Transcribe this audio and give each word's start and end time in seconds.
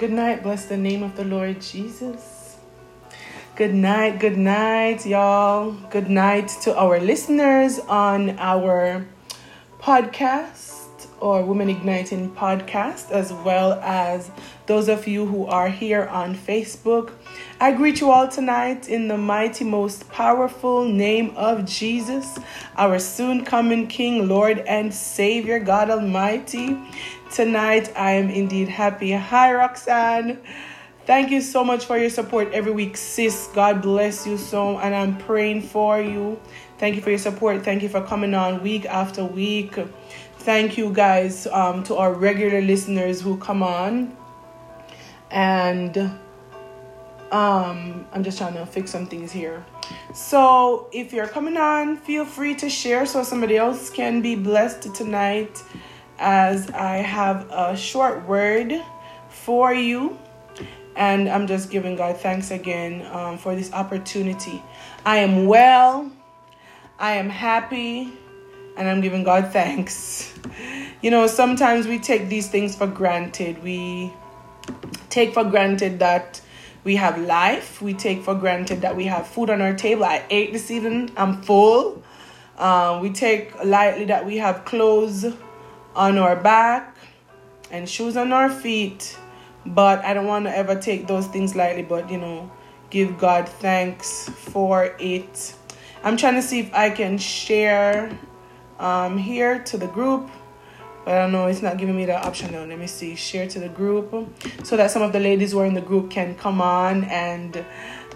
Good 0.00 0.12
night. 0.12 0.42
Bless 0.42 0.64
the 0.64 0.78
name 0.78 1.02
of 1.02 1.14
the 1.14 1.24
Lord 1.24 1.60
Jesus. 1.60 2.56
Good 3.54 3.74
night. 3.74 4.18
Good 4.18 4.38
night, 4.38 5.04
y'all. 5.04 5.72
Good 5.90 6.08
night 6.08 6.48
to 6.62 6.74
our 6.74 6.98
listeners 6.98 7.80
on 7.80 8.38
our 8.38 9.04
podcast 9.78 10.80
or 11.20 11.44
Women 11.44 11.68
Igniting 11.68 12.30
podcast, 12.30 13.10
as 13.10 13.30
well 13.30 13.74
as 13.82 14.30
those 14.64 14.88
of 14.88 15.06
you 15.06 15.26
who 15.26 15.44
are 15.44 15.68
here 15.68 16.06
on 16.06 16.34
Facebook. 16.34 17.12
I 17.60 17.72
greet 17.72 18.00
you 18.00 18.10
all 18.10 18.26
tonight 18.26 18.88
in 18.88 19.08
the 19.08 19.18
mighty, 19.18 19.64
most 19.64 20.08
powerful 20.08 20.86
name 20.86 21.34
of 21.36 21.66
Jesus, 21.66 22.38
our 22.76 22.98
soon 22.98 23.44
coming 23.44 23.86
King, 23.86 24.28
Lord, 24.28 24.60
and 24.60 24.94
Savior, 24.94 25.58
God 25.58 25.90
Almighty. 25.90 26.78
Tonight, 27.30 27.92
I 27.96 28.12
am 28.12 28.28
indeed 28.28 28.68
happy. 28.68 29.12
Hi, 29.12 29.54
Roxanne. 29.54 30.38
Thank 31.06 31.30
you 31.30 31.40
so 31.40 31.62
much 31.62 31.84
for 31.84 31.96
your 31.96 32.10
support 32.10 32.52
every 32.52 32.72
week, 32.72 32.96
sis. 32.96 33.48
God 33.54 33.82
bless 33.82 34.26
you 34.26 34.36
so, 34.36 34.80
and 34.80 34.92
I'm 34.92 35.16
praying 35.16 35.62
for 35.62 36.00
you. 36.00 36.40
Thank 36.78 36.96
you 36.96 37.02
for 37.02 37.10
your 37.10 37.20
support. 37.20 37.62
Thank 37.62 37.84
you 37.84 37.88
for 37.88 38.02
coming 38.02 38.34
on 38.34 38.64
week 38.64 38.84
after 38.84 39.24
week. 39.24 39.78
Thank 40.38 40.76
you 40.76 40.92
guys 40.92 41.46
um, 41.46 41.84
to 41.84 41.94
our 41.94 42.12
regular 42.12 42.60
listeners 42.62 43.20
who 43.20 43.36
come 43.36 43.62
on. 43.62 44.16
And 45.30 45.96
um, 47.30 48.06
I'm 48.12 48.24
just 48.24 48.38
trying 48.38 48.54
to 48.54 48.66
fix 48.66 48.90
some 48.90 49.06
things 49.06 49.30
here. 49.30 49.64
So 50.12 50.88
if 50.92 51.12
you're 51.12 51.28
coming 51.28 51.56
on, 51.56 51.96
feel 51.96 52.24
free 52.24 52.56
to 52.56 52.68
share 52.68 53.06
so 53.06 53.22
somebody 53.22 53.56
else 53.56 53.88
can 53.88 54.20
be 54.20 54.34
blessed 54.34 54.92
tonight 54.96 55.62
as 56.20 56.70
I 56.70 56.98
have 56.98 57.48
a 57.50 57.76
short 57.76 58.28
word 58.28 58.74
for 59.30 59.72
you. 59.72 60.18
And 60.94 61.28
I'm 61.28 61.46
just 61.46 61.70
giving 61.70 61.96
God 61.96 62.18
thanks 62.18 62.50
again 62.50 63.06
um, 63.10 63.38
for 63.38 63.54
this 63.56 63.72
opportunity. 63.72 64.62
I 65.06 65.18
am 65.18 65.46
well, 65.46 66.12
I 66.98 67.12
am 67.12 67.30
happy, 67.30 68.12
and 68.76 68.86
I'm 68.86 69.00
giving 69.00 69.24
God 69.24 69.50
thanks. 69.52 70.34
You 71.00 71.10
know, 71.10 71.26
sometimes 71.26 71.86
we 71.86 71.98
take 71.98 72.28
these 72.28 72.48
things 72.48 72.76
for 72.76 72.86
granted. 72.86 73.62
We 73.62 74.12
take 75.08 75.32
for 75.32 75.44
granted 75.44 76.00
that 76.00 76.42
we 76.84 76.96
have 76.96 77.18
life. 77.18 77.80
We 77.80 77.94
take 77.94 78.22
for 78.22 78.34
granted 78.34 78.82
that 78.82 78.94
we 78.94 79.06
have 79.06 79.26
food 79.26 79.48
on 79.48 79.62
our 79.62 79.74
table. 79.74 80.04
I 80.04 80.22
ate 80.28 80.52
this 80.52 80.70
evening, 80.70 81.10
I'm 81.16 81.40
full. 81.40 82.02
Um, 82.58 83.00
we 83.00 83.10
take 83.10 83.54
lightly 83.64 84.04
that 84.06 84.26
we 84.26 84.36
have 84.36 84.66
clothes 84.66 85.24
on 85.94 86.18
our 86.18 86.36
back 86.36 86.96
and 87.70 87.88
shoes 87.88 88.16
on 88.16 88.32
our 88.32 88.50
feet. 88.50 89.16
But 89.66 90.04
I 90.04 90.14
don't 90.14 90.26
want 90.26 90.46
to 90.46 90.56
ever 90.56 90.74
take 90.74 91.06
those 91.06 91.26
things 91.26 91.54
lightly, 91.54 91.82
but 91.82 92.10
you 92.10 92.18
know, 92.18 92.50
give 92.88 93.18
God 93.18 93.48
thanks 93.48 94.28
for 94.28 94.94
it. 94.98 95.54
I'm 96.02 96.16
trying 96.16 96.34
to 96.34 96.42
see 96.42 96.60
if 96.60 96.72
I 96.72 96.90
can 96.90 97.18
share 97.18 98.18
um, 98.78 99.18
here 99.18 99.58
to 99.64 99.76
the 99.76 99.86
group. 99.86 100.30
But 101.04 101.14
I 101.14 101.18
don't 101.18 101.32
know, 101.32 101.46
it's 101.46 101.62
not 101.62 101.76
giving 101.78 101.96
me 101.96 102.06
that 102.06 102.24
option 102.24 102.52
now. 102.52 102.64
Let 102.64 102.78
me 102.78 102.86
see. 102.86 103.14
Share 103.14 103.46
to 103.48 103.58
the 103.58 103.68
group 103.68 104.12
so 104.64 104.76
that 104.76 104.90
some 104.90 105.02
of 105.02 105.12
the 105.12 105.20
ladies 105.20 105.52
who 105.52 105.58
are 105.60 105.66
in 105.66 105.74
the 105.74 105.80
group 105.80 106.10
can 106.10 106.34
come 106.34 106.60
on 106.60 107.04
and, 107.04 107.64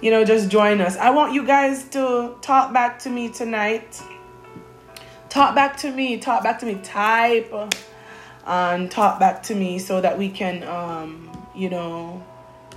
you 0.02 0.10
know, 0.10 0.24
just 0.24 0.50
join 0.50 0.80
us. 0.80 0.96
I 0.96 1.10
want 1.10 1.32
you 1.32 1.46
guys 1.46 1.84
to 1.90 2.36
talk 2.40 2.72
back 2.72 2.98
to 3.00 3.10
me 3.10 3.30
tonight 3.30 4.02
talk 5.34 5.52
back 5.52 5.76
to 5.76 5.90
me, 5.90 6.16
talk 6.16 6.44
back 6.44 6.60
to 6.60 6.66
me, 6.66 6.76
type 6.84 7.52
and 8.46 8.88
talk 8.88 9.18
back 9.18 9.42
to 9.42 9.54
me 9.54 9.80
so 9.80 10.00
that 10.00 10.16
we 10.16 10.28
can, 10.28 10.62
um, 10.62 11.28
you 11.56 11.68
know, 11.68 12.22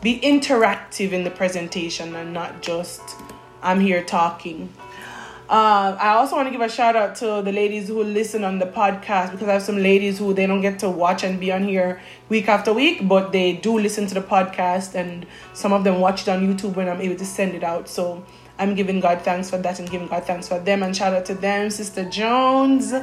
be 0.01 0.19
interactive 0.21 1.11
in 1.11 1.23
the 1.23 1.29
presentation 1.29 2.15
and 2.15 2.33
not 2.33 2.63
just 2.63 3.01
I'm 3.61 3.79
here 3.79 4.03
talking. 4.03 4.73
Uh, 5.47 5.95
I 5.99 6.15
also 6.15 6.35
want 6.35 6.47
to 6.47 6.51
give 6.51 6.61
a 6.61 6.67
shout 6.67 6.95
out 6.95 7.15
to 7.17 7.41
the 7.45 7.51
ladies 7.51 7.87
who 7.87 8.03
listen 8.03 8.43
on 8.43 8.57
the 8.57 8.65
podcast 8.65 9.31
because 9.31 9.47
I 9.47 9.53
have 9.53 9.61
some 9.61 9.77
ladies 9.77 10.17
who 10.17 10.33
they 10.33 10.47
don't 10.47 10.61
get 10.61 10.79
to 10.79 10.89
watch 10.89 11.23
and 11.23 11.39
be 11.39 11.51
on 11.51 11.63
here 11.63 12.01
week 12.27 12.49
after 12.49 12.73
week, 12.73 13.07
but 13.07 13.31
they 13.31 13.53
do 13.53 13.77
listen 13.77 14.07
to 14.07 14.15
the 14.15 14.21
podcast 14.21 14.95
and 14.95 15.27
some 15.53 15.73
of 15.73 15.83
them 15.83 15.99
watch 15.99 16.23
it 16.23 16.29
on 16.29 16.41
YouTube 16.41 16.75
when 16.75 16.89
I'm 16.89 17.01
able 17.01 17.17
to 17.17 17.25
send 17.25 17.53
it 17.53 17.63
out. 17.63 17.87
So 17.87 18.25
I'm 18.59 18.75
giving 18.75 18.99
God 18.99 19.21
thanks 19.21 19.49
for 19.49 19.57
that 19.57 19.79
and 19.79 19.89
giving 19.89 20.07
God 20.07 20.25
thanks 20.25 20.47
for 20.47 20.59
them. 20.59 20.83
And 20.83 20.95
shout 20.95 21.13
out 21.13 21.25
to 21.25 21.35
them, 21.35 21.69
Sister 21.69 22.09
Jones, 22.09 22.93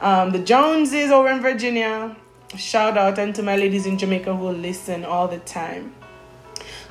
um, 0.00 0.30
the 0.30 0.38
Joneses 0.38 1.10
over 1.10 1.28
in 1.28 1.40
Virginia. 1.40 2.16
Shout 2.56 2.96
out 2.96 3.18
and 3.18 3.34
to 3.34 3.42
my 3.42 3.56
ladies 3.56 3.86
in 3.86 3.98
Jamaica 3.98 4.34
who 4.34 4.50
listen 4.50 5.04
all 5.04 5.28
the 5.28 5.38
time. 5.38 5.94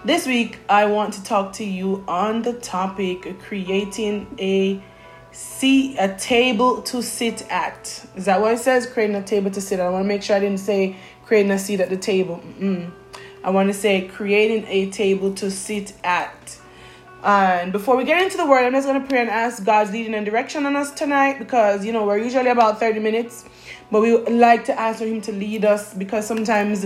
This 0.04 0.28
week, 0.28 0.60
I 0.70 0.86
want 0.86 1.14
to 1.16 1.24
talk 1.24 1.54
to 1.54 1.64
you 1.64 2.04
on 2.08 2.44
the 2.44 2.54
topic 2.54 3.40
creating 3.40 4.28
a 4.40 4.84
seat, 5.32 5.98
a 5.98 6.16
table 6.16 6.82
to 6.84 7.02
sit 7.02 7.50
at. 7.50 8.06
Is 8.16 8.26
that 8.26 8.40
what 8.40 8.54
it 8.54 8.60
says? 8.60 8.86
Creating 8.86 9.16
a 9.16 9.24
table 9.24 9.50
to 9.52 9.62
sit 9.62 9.80
at. 9.80 9.88
I 9.88 9.90
want 9.90 10.04
to 10.04 10.08
make 10.08 10.22
sure 10.22 10.36
I 10.36 10.40
didn't 10.40 10.60
say 10.60 10.96
creating 11.26 11.52
a 11.52 11.58
seat 11.58 11.80
at 11.80 11.90
the 11.90 11.98
table. 11.98 12.42
Mm-mm. 12.46 12.92
I 13.44 13.50
want 13.50 13.70
to 13.70 13.74
say 13.74 14.08
creating 14.08 14.66
a 14.68 14.92
table 14.92 15.34
to 15.36 15.50
sit 15.50 15.94
at. 16.04 16.60
And 17.26 17.72
before 17.72 17.98
we 17.98 18.04
get 18.04 18.22
into 18.22 18.38
the 18.38 18.46
word, 18.46 18.64
I'm 18.64 18.74
just 18.74 18.88
going 18.88 19.02
to 19.02 19.08
pray 19.08 19.20
and 19.20 19.32
ask 19.32 19.66
God's 19.66 19.92
leading 19.92 20.14
and 20.14 20.24
direction 20.24 20.68
on 20.68 20.76
us 20.76 20.92
tonight 20.92 21.40
because, 21.40 21.84
you 21.84 21.92
know, 21.92 22.06
we're 22.06 22.20
usually 22.20 22.52
about 22.52 22.80
30 22.80 23.00
minutes, 23.00 23.46
but 23.90 24.02
we 24.02 24.16
like 24.16 24.64
to 24.66 24.80
ask 24.80 25.00
for 25.00 25.06
Him 25.06 25.22
to 25.22 25.32
lead 25.32 25.66
us 25.66 25.96
because 25.96 26.28
sometimes 26.28 26.86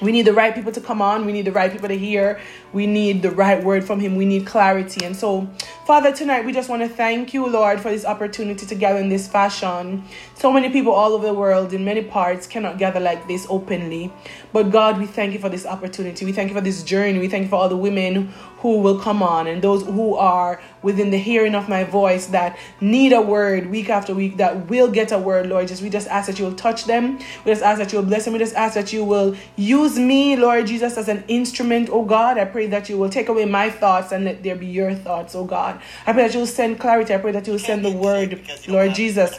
we 0.00 0.12
need 0.12 0.22
the 0.22 0.32
right 0.32 0.54
people 0.54 0.70
to 0.70 0.80
come 0.80 1.02
on. 1.02 1.26
We 1.26 1.32
need 1.32 1.46
the 1.46 1.52
right 1.52 1.70
people 1.70 1.88
to 1.88 1.98
hear. 1.98 2.40
We 2.72 2.86
need 2.86 3.22
the 3.22 3.30
right 3.30 3.62
word 3.62 3.84
from 3.84 4.00
Him. 4.00 4.16
We 4.16 4.24
need 4.24 4.46
clarity. 4.46 5.04
And 5.04 5.16
so, 5.16 5.48
Father, 5.86 6.12
tonight 6.12 6.44
we 6.44 6.52
just 6.52 6.68
want 6.68 6.82
to 6.82 6.88
thank 6.88 7.34
you, 7.34 7.46
Lord, 7.46 7.80
for 7.80 7.90
this 7.90 8.04
opportunity 8.04 8.64
to 8.66 8.74
gather 8.74 8.98
in 8.98 9.08
this 9.08 9.26
fashion. 9.26 10.04
So 10.34 10.52
many 10.52 10.70
people 10.70 10.92
all 10.92 11.12
over 11.12 11.26
the 11.26 11.34
world, 11.34 11.72
in 11.72 11.84
many 11.84 12.02
parts, 12.02 12.46
cannot 12.46 12.78
gather 12.78 13.00
like 13.00 13.26
this 13.26 13.46
openly. 13.50 14.12
But 14.52 14.70
God, 14.70 14.98
we 14.98 15.06
thank 15.06 15.32
you 15.32 15.38
for 15.38 15.48
this 15.48 15.66
opportunity. 15.66 16.24
We 16.24 16.32
thank 16.32 16.48
you 16.48 16.54
for 16.54 16.60
this 16.60 16.82
journey. 16.82 17.18
We 17.18 17.28
thank 17.28 17.44
you 17.44 17.48
for 17.48 17.56
all 17.56 17.68
the 17.68 17.76
women 17.76 18.32
who 18.58 18.78
will 18.78 18.98
come 18.98 19.22
on 19.22 19.46
and 19.46 19.62
those 19.62 19.82
who 19.84 20.14
are 20.14 20.60
within 20.82 21.10
the 21.10 21.18
hearing 21.18 21.54
of 21.54 21.68
my 21.68 21.82
voice 21.82 22.26
that 22.26 22.58
need 22.80 23.12
a 23.12 23.20
word 23.20 23.70
week 23.70 23.88
after 23.88 24.14
week 24.14 24.36
that 24.36 24.68
will 24.68 24.90
get 24.90 25.12
a 25.12 25.18
word, 25.18 25.46
Lord. 25.46 25.68
Just 25.68 25.82
we 25.82 25.88
just 25.88 26.08
ask 26.08 26.26
that 26.26 26.38
you 26.38 26.44
will 26.44 26.54
touch 26.54 26.84
them. 26.84 27.18
We 27.44 27.52
just 27.52 27.62
ask 27.62 27.78
that 27.78 27.92
you 27.92 27.98
will 27.98 28.06
bless 28.06 28.24
them. 28.24 28.34
We 28.34 28.38
just 28.38 28.54
ask 28.54 28.74
that 28.74 28.92
you 28.92 29.02
will 29.02 29.34
use 29.56 29.98
me, 29.98 30.36
Lord 30.36 30.66
Jesus, 30.66 30.98
as 30.98 31.08
an 31.08 31.24
instrument, 31.26 31.88
oh 31.90 32.04
God. 32.04 32.38
I 32.38 32.44
pray 32.44 32.59
that 32.66 32.88
you 32.88 32.98
will 32.98 33.10
take 33.10 33.28
away 33.28 33.44
my 33.44 33.70
thoughts 33.70 34.12
and 34.12 34.24
let 34.24 34.42
there 34.42 34.56
be 34.56 34.66
your 34.66 34.94
thoughts, 34.94 35.34
oh 35.34 35.44
God. 35.44 35.80
I 36.06 36.12
pray 36.12 36.24
that 36.24 36.34
you 36.34 36.40
will 36.40 36.46
send 36.46 36.80
clarity. 36.80 37.14
I 37.14 37.18
pray 37.18 37.32
that 37.32 37.46
you 37.46 37.52
will 37.54 37.60
send 37.60 37.84
the 37.84 37.92
word, 37.92 38.40
Lord 38.68 38.94
Jesus 38.94 39.38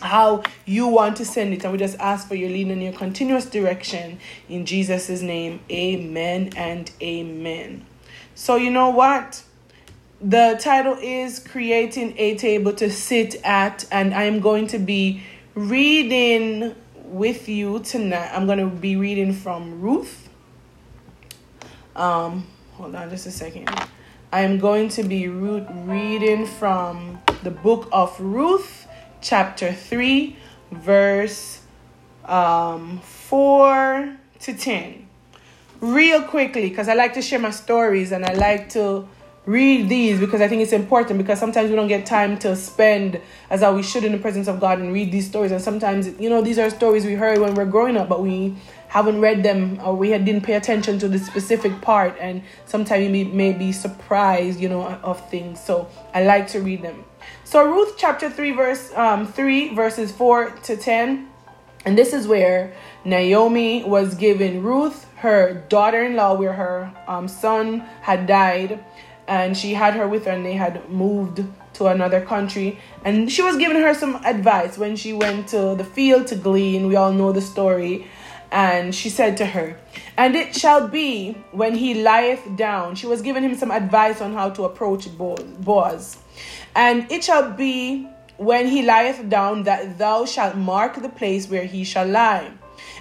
how 0.00 0.42
you 0.64 0.86
want 0.86 1.16
to 1.16 1.24
send 1.24 1.52
it. 1.52 1.64
And 1.64 1.72
we 1.72 1.78
just 1.78 1.98
ask 1.98 2.28
for 2.28 2.34
your 2.34 2.50
leading 2.50 2.72
and 2.72 2.82
your 2.82 2.92
continuous 2.92 3.46
direction. 3.46 4.18
In 4.48 4.66
Jesus' 4.66 5.22
name, 5.22 5.60
amen 5.70 6.50
and 6.56 6.90
amen. 7.02 7.84
So, 8.34 8.56
you 8.56 8.70
know 8.70 8.90
what? 8.90 9.42
The 10.20 10.58
title 10.60 10.96
is 11.00 11.38
Creating 11.38 12.14
a 12.18 12.36
Table 12.36 12.72
to 12.74 12.90
Sit 12.90 13.36
at, 13.44 13.86
and 13.90 14.14
I'm 14.14 14.40
going 14.40 14.66
to 14.68 14.78
be 14.78 15.22
reading 15.54 16.74
with 17.04 17.48
you 17.48 17.80
tonight. 17.80 18.30
I'm 18.32 18.46
going 18.46 18.58
to 18.58 18.66
be 18.66 18.96
reading 18.96 19.32
from 19.32 19.80
Ruth. 19.80 20.27
Um, 21.98 22.46
hold 22.74 22.94
on 22.94 23.10
just 23.10 23.26
a 23.26 23.30
second. 23.32 23.68
I 24.30 24.42
am 24.42 24.60
going 24.60 24.88
to 24.90 25.02
be 25.02 25.26
reading 25.26 26.46
from 26.46 27.20
the 27.42 27.50
book 27.50 27.88
of 27.90 28.18
Ruth, 28.20 28.86
chapter 29.20 29.72
3, 29.72 30.36
verse 30.70 31.60
um, 32.24 33.00
4 33.00 34.16
to 34.40 34.54
10 34.54 35.08
real 35.80 36.22
quickly 36.22 36.68
because 36.68 36.88
I 36.88 36.94
like 36.94 37.14
to 37.14 37.22
share 37.22 37.40
my 37.40 37.50
stories 37.50 38.12
and 38.12 38.24
I 38.24 38.34
like 38.34 38.68
to 38.70 39.08
read 39.46 39.88
these 39.88 40.20
because 40.20 40.40
I 40.40 40.46
think 40.46 40.62
it's 40.62 40.72
important 40.72 41.18
because 41.18 41.40
sometimes 41.40 41.70
we 41.70 41.74
don't 41.74 41.88
get 41.88 42.04
time 42.04 42.38
to 42.40 42.54
spend 42.54 43.20
as 43.48 43.62
how 43.62 43.74
we 43.74 43.82
should 43.82 44.04
in 44.04 44.12
the 44.12 44.18
presence 44.18 44.46
of 44.46 44.60
God 44.60 44.78
and 44.78 44.92
read 44.92 45.10
these 45.10 45.26
stories. 45.26 45.50
And 45.50 45.60
sometimes, 45.60 46.08
you 46.20 46.28
know, 46.28 46.42
these 46.42 46.58
are 46.58 46.68
stories 46.68 47.06
we 47.06 47.14
heard 47.14 47.38
when 47.38 47.54
we're 47.54 47.64
growing 47.64 47.96
up, 47.96 48.08
but 48.08 48.22
we 48.22 48.54
haven't 48.88 49.20
read 49.20 49.42
them 49.42 49.80
or 49.84 49.94
we 49.94 50.08
didn't 50.10 50.42
pay 50.42 50.54
attention 50.54 50.98
to 50.98 51.08
the 51.08 51.18
specific 51.18 51.80
part. 51.80 52.16
And 52.20 52.42
sometimes 52.66 53.04
you 53.04 53.10
may, 53.10 53.24
may 53.24 53.52
be 53.52 53.72
surprised, 53.72 54.60
you 54.60 54.68
know, 54.68 54.86
of 54.86 55.28
things. 55.30 55.60
So 55.62 55.88
I 56.14 56.24
like 56.24 56.48
to 56.48 56.60
read 56.60 56.82
them. 56.82 57.04
So 57.44 57.64
Ruth 57.64 57.94
chapter 57.96 58.30
3, 58.30 58.52
verse 58.52 58.92
um, 58.94 59.26
3, 59.26 59.74
verses 59.74 60.12
4 60.12 60.50
to 60.50 60.76
10. 60.76 61.28
And 61.84 61.96
this 61.96 62.12
is 62.12 62.26
where 62.26 62.74
Naomi 63.04 63.84
was 63.84 64.14
given 64.14 64.62
Ruth 64.62 65.06
her 65.18 65.64
daughter-in-law 65.68 66.34
where 66.34 66.52
her 66.52 66.92
um, 67.08 67.26
son 67.26 67.80
had 68.02 68.26
died 68.26 68.84
and 69.26 69.56
she 69.56 69.74
had 69.74 69.94
her 69.94 70.06
with 70.06 70.24
her 70.26 70.30
and 70.30 70.46
they 70.46 70.52
had 70.52 70.88
moved 70.88 71.44
to 71.74 71.86
another 71.86 72.24
country 72.24 72.78
and 73.04 73.30
she 73.30 73.42
was 73.42 73.56
giving 73.56 73.80
her 73.80 73.94
some 73.94 74.16
advice 74.24 74.78
when 74.78 74.94
she 74.96 75.12
went 75.12 75.48
to 75.48 75.74
the 75.74 75.84
field 75.84 76.26
to 76.26 76.36
glean 76.36 76.86
we 76.86 76.96
all 76.96 77.12
know 77.12 77.32
the 77.32 77.40
story 77.40 78.06
And 78.50 78.94
she 78.94 79.10
said 79.10 79.36
to 79.38 79.46
her, 79.46 79.78
And 80.16 80.34
it 80.34 80.56
shall 80.56 80.88
be 80.88 81.32
when 81.52 81.74
he 81.74 81.94
lieth 81.94 82.56
down. 82.56 82.94
She 82.94 83.06
was 83.06 83.20
giving 83.20 83.42
him 83.42 83.54
some 83.54 83.70
advice 83.70 84.20
on 84.20 84.32
how 84.32 84.50
to 84.50 84.64
approach 84.64 85.06
Boaz. 85.16 86.18
And 86.74 87.10
it 87.10 87.24
shall 87.24 87.50
be 87.52 88.08
when 88.38 88.68
he 88.68 88.82
lieth 88.82 89.28
down 89.28 89.64
that 89.64 89.98
thou 89.98 90.24
shalt 90.24 90.56
mark 90.56 90.94
the 91.02 91.08
place 91.08 91.48
where 91.50 91.64
he 91.64 91.84
shall 91.84 92.06
lie. 92.06 92.52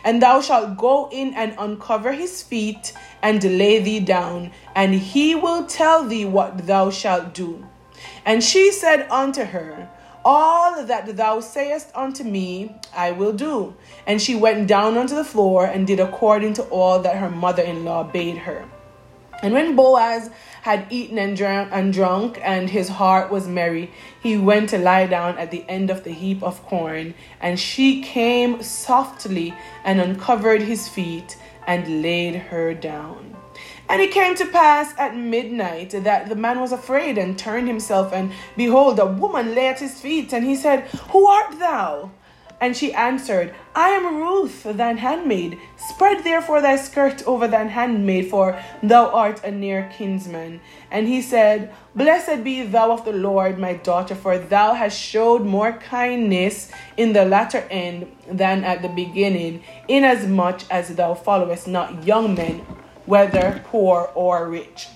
And 0.03 0.21
thou 0.21 0.41
shalt 0.41 0.77
go 0.77 1.09
in 1.11 1.33
and 1.35 1.55
uncover 1.57 2.11
his 2.11 2.41
feet 2.41 2.93
and 3.21 3.43
lay 3.43 3.79
thee 3.79 3.99
down, 3.99 4.51
and 4.75 4.93
he 4.93 5.35
will 5.35 5.65
tell 5.65 6.03
thee 6.03 6.25
what 6.25 6.65
thou 6.65 6.89
shalt 6.89 7.33
do. 7.33 7.65
And 8.25 8.43
she 8.43 8.71
said 8.71 9.07
unto 9.09 9.43
her, 9.43 9.89
all 10.27 10.83
that 10.83 11.15
thou 11.15 11.39
sayest 11.39 11.89
unto 11.95 12.21
me, 12.21 12.75
I 12.93 13.11
will 13.11 13.31
do. 13.31 13.73
And 14.05 14.21
she 14.21 14.35
went 14.35 14.67
down 14.67 14.97
unto 14.97 15.15
the 15.15 15.23
floor 15.23 15.65
and 15.65 15.87
did 15.87 16.01
according 16.01 16.55
to 16.55 16.63
all 16.63 16.99
that 16.99 17.15
her 17.15 17.29
mother 17.29 17.63
in 17.63 17.85
law 17.85 18.03
bade 18.03 18.39
her. 18.39 18.65
And 19.41 19.53
when 19.53 19.77
Boaz 19.77 20.29
had 20.63 20.85
eaten 20.89 21.17
and 21.17 21.37
drunk, 21.37 21.69
and 21.71 21.93
drunk, 21.93 22.41
and 22.43 22.69
his 22.69 22.89
heart 22.89 23.31
was 23.31 23.47
merry, 23.47 23.89
he 24.21 24.37
went 24.37 24.67
to 24.71 24.77
lie 24.77 25.07
down 25.07 25.37
at 25.37 25.49
the 25.49 25.63
end 25.69 25.89
of 25.89 26.03
the 26.03 26.11
heap 26.11 26.43
of 26.43 26.61
corn. 26.63 27.13
And 27.39 27.57
she 27.57 28.01
came 28.01 28.61
softly 28.61 29.53
and 29.85 30.01
uncovered 30.01 30.61
his 30.61 30.89
feet 30.89 31.37
and 31.65 32.01
laid 32.01 32.35
her 32.35 32.73
down. 32.73 33.37
And 33.89 34.01
it 34.01 34.11
came 34.11 34.35
to 34.35 34.45
pass 34.45 34.93
at 34.97 35.15
midnight 35.15 35.91
that 35.91 36.27
the 36.27 36.35
man 36.35 36.59
was 36.59 36.73
afraid 36.73 37.17
and 37.17 37.39
turned 37.39 37.67
himself, 37.67 38.11
and 38.11 38.31
behold, 38.57 38.99
a 38.99 39.05
woman 39.05 39.55
lay 39.55 39.67
at 39.67 39.79
his 39.79 39.99
feet. 40.01 40.33
And 40.33 40.43
he 40.43 40.55
said, 40.55 40.81
Who 41.11 41.25
art 41.25 41.57
thou? 41.57 42.11
And 42.59 42.75
she 42.75 42.91
answered, 42.93 43.53
I 43.75 43.89
am 43.89 44.17
Ruth, 44.17 44.63
thine 44.63 44.97
handmaid. 44.97 45.59
Spread 45.77 46.23
therefore 46.23 46.59
thy 46.59 46.75
skirt 46.75 47.25
over 47.27 47.47
thine 47.47 47.69
handmaid, 47.69 48.29
for 48.29 48.59
thou 48.81 49.11
art 49.11 49.43
a 49.43 49.51
near 49.51 49.89
kinsman. 49.95 50.59
And 50.89 51.07
he 51.07 51.21
said, 51.21 51.71
Blessed 51.95 52.43
be 52.43 52.63
thou 52.63 52.91
of 52.91 53.05
the 53.05 53.13
Lord, 53.13 53.59
my 53.59 53.75
daughter, 53.75 54.15
for 54.15 54.39
thou 54.39 54.73
hast 54.73 54.99
showed 54.99 55.45
more 55.45 55.73
kindness 55.73 56.71
in 56.97 57.13
the 57.13 57.25
latter 57.25 57.63
end 57.69 58.11
than 58.27 58.63
at 58.63 58.81
the 58.81 58.89
beginning, 58.89 59.63
inasmuch 59.87 60.61
as 60.71 60.95
thou 60.95 61.13
followest 61.13 61.67
not 61.67 62.03
young 62.05 62.33
men 62.33 62.65
whether 63.07 63.59
poor 63.65 64.11
or 64.13 64.47
rich. 64.47 64.87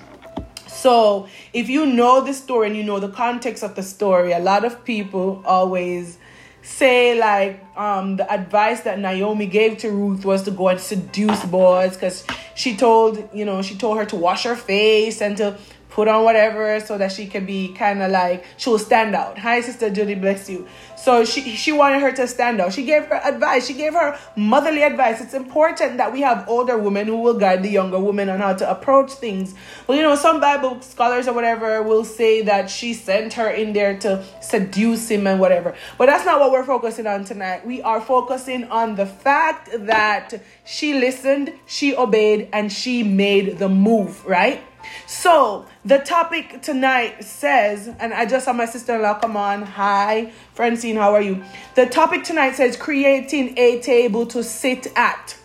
So, 0.68 1.28
if 1.54 1.70
you 1.70 1.86
know 1.86 2.22
the 2.22 2.34
story 2.34 2.68
and 2.68 2.78
you 2.78 2.84
know 2.84 3.00
the 3.00 3.10
context 3.10 3.64
of 3.64 3.76
the 3.76 3.84
story, 3.84 4.32
a 4.32 4.40
lot 4.40 4.64
of 4.64 4.86
people 4.86 5.42
always 5.46 6.18
say 6.64 7.20
like 7.20 7.60
um 7.76 8.18
the 8.18 8.32
advice 8.32 8.82
that 8.82 9.00
Naomi 9.00 9.48
gave 9.48 9.80
to 9.80 9.90
Ruth 9.90 10.24
was 10.24 10.44
to 10.44 10.52
go 10.52 10.68
and 10.68 10.80
seduce 10.80 11.44
Boaz 11.46 11.96
because 11.96 12.24
she 12.54 12.78
told 12.78 13.28
you 13.34 13.46
know 13.46 13.64
she 13.64 13.76
told 13.76 13.98
her 13.98 14.06
to 14.06 14.16
wash 14.16 14.44
her 14.44 14.56
face 14.56 15.22
and 15.22 15.36
to 15.38 15.58
put 15.92 16.08
on 16.08 16.24
whatever 16.24 16.80
so 16.80 16.98
that 16.98 17.12
she 17.12 17.28
can 17.28 17.46
be 17.46 17.74
kind 17.74 18.02
of 18.02 18.10
like 18.12 18.44
she'll 18.58 18.80
stand 18.80 19.14
out. 19.14 19.38
Hi, 19.38 19.62
Sister 19.62 19.90
Judy, 19.90 20.16
bless 20.16 20.50
you. 20.50 20.68
So 20.96 21.26
she 21.26 21.56
she 21.56 21.72
wanted 21.72 22.02
her 22.02 22.12
to 22.14 22.28
stand 22.28 22.62
out. 22.62 22.74
She 22.74 22.86
gave 22.86 23.06
her 23.06 23.20
advice. 23.24 23.68
She 23.68 23.74
gave 23.74 23.94
her 23.94 24.18
motherly 24.36 24.84
advice. 24.84 25.20
It's 25.20 25.34
important 25.34 25.98
that 25.98 26.14
we 26.14 26.22
have 26.22 26.48
older 26.48 26.78
women 26.78 27.08
who 27.08 27.18
will 27.18 27.38
guide 27.38 27.64
the 27.64 27.70
younger 27.70 28.00
women 28.00 28.30
on 28.30 28.40
how 28.40 28.54
to 28.54 28.70
approach 28.70 29.12
things. 29.14 29.54
Well, 29.88 29.98
you 29.98 30.04
know, 30.04 30.16
some 30.16 30.40
Bible 30.40 30.82
scholars 30.82 31.28
or 31.28 31.34
whatever 31.34 31.82
will 31.84 32.06
say 32.06 32.42
that 32.44 32.70
she 32.70 32.94
sent 32.94 33.34
her 33.34 33.50
in 33.50 33.74
there 33.74 33.98
to 34.00 34.24
seduce 34.42 35.10
him 35.10 35.28
and 35.28 35.40
whatever. 35.40 35.76
But 35.98 36.06
that's 36.06 36.26
not 36.26 36.40
what 36.40 36.52
we're 36.52 36.66
focusing 36.66 37.08
on 37.08 37.26
tonight. 37.26 37.66
We 37.66 37.82
are 37.82 38.00
focusing 38.00 38.66
on 38.66 38.96
the 38.96 39.06
fact 39.06 39.70
that 39.88 40.42
she 40.66 40.94
listened, 40.94 41.54
she 41.66 41.96
obeyed, 41.96 42.48
and 42.54 42.72
she 42.72 43.04
made 43.04 43.58
the 43.58 43.68
move, 43.68 44.26
right? 44.26 44.64
So 45.08 45.66
the 45.86 46.00
topic 46.00 46.62
tonight 46.62 47.24
says, 47.24 47.88
and 48.00 48.14
I 48.14 48.26
just 48.26 48.46
saw 48.46 48.54
my 48.54 48.66
sister-in-law 48.66 49.20
come 49.20 49.38
on. 49.38 49.64
Hi, 49.64 50.32
Francine, 50.54 50.96
how 50.96 51.14
are 51.14 51.22
you? 51.22 51.44
The 51.76 51.86
topic 51.86 52.24
tonight 52.24 52.56
says 52.56 52.78
creating 52.78 53.58
a 53.58 53.82
table 53.82 54.26
to 54.28 54.44
sit 54.44 54.88
at. 54.96 55.38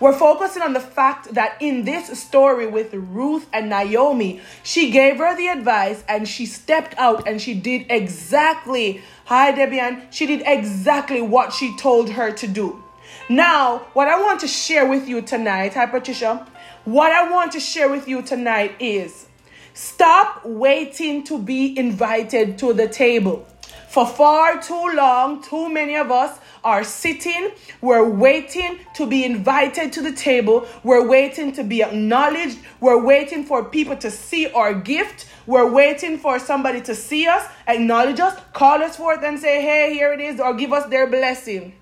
We're 0.00 0.12
focusing 0.12 0.62
on 0.62 0.72
the 0.72 0.80
fact 0.80 1.34
that 1.34 1.56
in 1.60 1.84
this 1.84 2.18
story 2.18 2.66
with 2.66 2.92
Ruth 2.92 3.46
and 3.52 3.68
Naomi, 3.68 4.40
she 4.62 4.90
gave 4.90 5.18
her 5.18 5.36
the 5.36 5.48
advice 5.48 6.02
and 6.08 6.26
she 6.26 6.46
stepped 6.46 6.96
out 6.98 7.28
and 7.28 7.40
she 7.40 7.54
did 7.54 7.86
exactly, 7.88 9.02
hi 9.26 9.52
Debian, 9.52 10.06
she 10.10 10.26
did 10.26 10.42
exactly 10.44 11.22
what 11.22 11.52
she 11.52 11.76
told 11.76 12.10
her 12.10 12.32
to 12.32 12.46
do. 12.48 12.82
Now, 13.28 13.78
what 13.92 14.08
I 14.08 14.20
want 14.20 14.40
to 14.40 14.48
share 14.48 14.88
with 14.88 15.08
you 15.08 15.22
tonight, 15.22 15.74
hi 15.74 15.86
Patricia, 15.86 16.48
what 16.84 17.12
I 17.12 17.30
want 17.30 17.52
to 17.52 17.60
share 17.60 17.88
with 17.88 18.08
you 18.08 18.22
tonight 18.22 18.74
is 18.80 19.26
stop 19.72 20.44
waiting 20.44 21.22
to 21.24 21.38
be 21.38 21.78
invited 21.78 22.58
to 22.58 22.72
the 22.72 22.88
table. 22.88 23.46
For 23.88 24.06
far 24.06 24.60
too 24.60 24.90
long, 24.94 25.42
too 25.42 25.68
many 25.68 25.96
of 25.96 26.10
us 26.10 26.38
are 26.64 26.82
sitting, 26.82 27.50
we're 27.80 28.08
waiting 28.08 28.80
to 28.94 29.06
be 29.06 29.24
invited 29.24 29.92
to 29.92 30.02
the 30.02 30.12
table, 30.12 30.66
we're 30.82 31.06
waiting 31.06 31.52
to 31.52 31.62
be 31.62 31.82
acknowledged, 31.82 32.58
we're 32.80 33.02
waiting 33.02 33.44
for 33.44 33.64
people 33.64 33.96
to 33.98 34.10
see 34.10 34.50
our 34.52 34.72
gift, 34.74 35.26
we're 35.46 35.70
waiting 35.70 36.18
for 36.18 36.38
somebody 36.38 36.80
to 36.80 36.94
see 36.94 37.26
us, 37.26 37.46
acknowledge 37.68 38.18
us, 38.18 38.40
call 38.52 38.82
us 38.82 38.96
forth, 38.96 39.22
and 39.22 39.38
say, 39.38 39.60
Hey, 39.60 39.92
here 39.94 40.12
it 40.12 40.20
is, 40.20 40.40
or 40.40 40.54
give 40.54 40.72
us 40.72 40.88
their 40.88 41.06
blessing. 41.06 41.74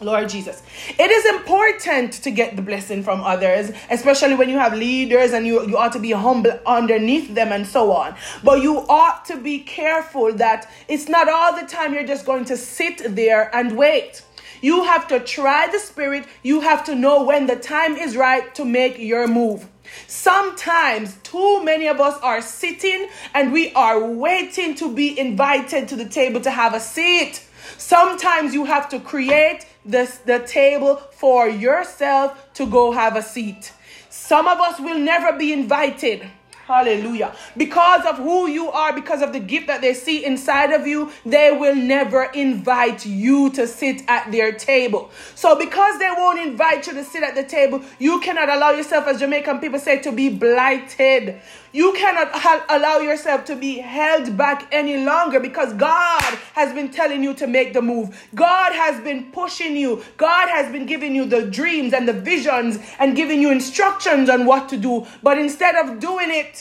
Lord 0.00 0.28
Jesus. 0.28 0.62
It 0.98 1.10
is 1.10 1.24
important 1.24 2.12
to 2.14 2.30
get 2.30 2.56
the 2.56 2.62
blessing 2.62 3.02
from 3.02 3.22
others, 3.22 3.72
especially 3.90 4.34
when 4.34 4.48
you 4.48 4.58
have 4.58 4.74
leaders 4.74 5.32
and 5.32 5.46
you, 5.46 5.66
you 5.66 5.78
ought 5.78 5.92
to 5.92 5.98
be 5.98 6.12
humble 6.12 6.58
underneath 6.66 7.34
them 7.34 7.50
and 7.52 7.66
so 7.66 7.92
on. 7.92 8.14
But 8.44 8.62
you 8.62 8.78
ought 8.88 9.24
to 9.26 9.38
be 9.38 9.60
careful 9.60 10.34
that 10.34 10.70
it's 10.88 11.08
not 11.08 11.28
all 11.28 11.58
the 11.58 11.66
time 11.66 11.94
you're 11.94 12.06
just 12.06 12.26
going 12.26 12.44
to 12.46 12.56
sit 12.56 13.14
there 13.16 13.54
and 13.54 13.76
wait. 13.76 14.22
You 14.60 14.84
have 14.84 15.08
to 15.08 15.20
try 15.20 15.68
the 15.68 15.78
spirit. 15.78 16.26
You 16.42 16.60
have 16.60 16.84
to 16.84 16.94
know 16.94 17.24
when 17.24 17.46
the 17.46 17.56
time 17.56 17.96
is 17.96 18.16
right 18.16 18.54
to 18.54 18.64
make 18.64 18.98
your 18.98 19.26
move. 19.26 19.68
Sometimes 20.08 21.16
too 21.22 21.64
many 21.64 21.86
of 21.86 22.00
us 22.00 22.18
are 22.20 22.42
sitting 22.42 23.08
and 23.34 23.52
we 23.52 23.72
are 23.72 24.04
waiting 24.04 24.74
to 24.76 24.92
be 24.92 25.18
invited 25.18 25.88
to 25.88 25.96
the 25.96 26.08
table 26.08 26.40
to 26.40 26.50
have 26.50 26.74
a 26.74 26.80
seat. 26.80 27.42
Sometimes 27.78 28.54
you 28.54 28.64
have 28.64 28.88
to 28.90 29.00
create 29.00 29.66
the, 29.86 30.12
the 30.24 30.40
table 30.40 30.96
for 31.12 31.48
yourself 31.48 32.52
to 32.54 32.66
go 32.66 32.92
have 32.92 33.16
a 33.16 33.22
seat. 33.22 33.72
Some 34.10 34.48
of 34.48 34.58
us 34.58 34.80
will 34.80 34.98
never 34.98 35.36
be 35.38 35.52
invited. 35.52 36.26
Hallelujah. 36.66 37.32
Because 37.56 38.04
of 38.06 38.16
who 38.16 38.48
you 38.48 38.68
are, 38.72 38.92
because 38.92 39.22
of 39.22 39.32
the 39.32 39.38
gift 39.38 39.68
that 39.68 39.82
they 39.82 39.94
see 39.94 40.24
inside 40.24 40.72
of 40.72 40.84
you, 40.84 41.12
they 41.24 41.52
will 41.52 41.76
never 41.76 42.24
invite 42.24 43.06
you 43.06 43.50
to 43.50 43.68
sit 43.68 44.02
at 44.08 44.32
their 44.32 44.50
table. 44.50 45.12
So, 45.36 45.56
because 45.56 46.00
they 46.00 46.10
won't 46.10 46.40
invite 46.40 46.88
you 46.88 46.94
to 46.94 47.04
sit 47.04 47.22
at 47.22 47.36
the 47.36 47.44
table, 47.44 47.82
you 48.00 48.18
cannot 48.18 48.48
allow 48.48 48.70
yourself, 48.70 49.06
as 49.06 49.20
Jamaican 49.20 49.60
people 49.60 49.78
say, 49.78 50.00
to 50.00 50.10
be 50.10 50.28
blighted. 50.28 51.40
You 51.72 51.92
cannot 51.92 52.32
ha- 52.32 52.64
allow 52.70 52.98
yourself 53.00 53.44
to 53.44 53.54
be 53.54 53.78
held 53.78 54.34
back 54.36 54.66
any 54.72 55.04
longer 55.04 55.38
because 55.38 55.74
God 55.74 56.22
has 56.54 56.72
been 56.72 56.90
telling 56.90 57.22
you 57.22 57.34
to 57.34 57.46
make 57.46 57.74
the 57.74 57.82
move. 57.82 58.28
God 58.34 58.72
has 58.72 58.98
been 59.04 59.30
pushing 59.30 59.76
you. 59.76 60.02
God 60.16 60.48
has 60.48 60.72
been 60.72 60.86
giving 60.86 61.14
you 61.14 61.26
the 61.26 61.42
dreams 61.42 61.92
and 61.92 62.08
the 62.08 62.14
visions 62.14 62.78
and 62.98 63.14
giving 63.14 63.42
you 63.42 63.50
instructions 63.50 64.30
on 64.30 64.46
what 64.46 64.70
to 64.70 64.78
do. 64.78 65.06
But 65.22 65.38
instead 65.38 65.76
of 65.76 66.00
doing 66.00 66.30
it, 66.30 66.55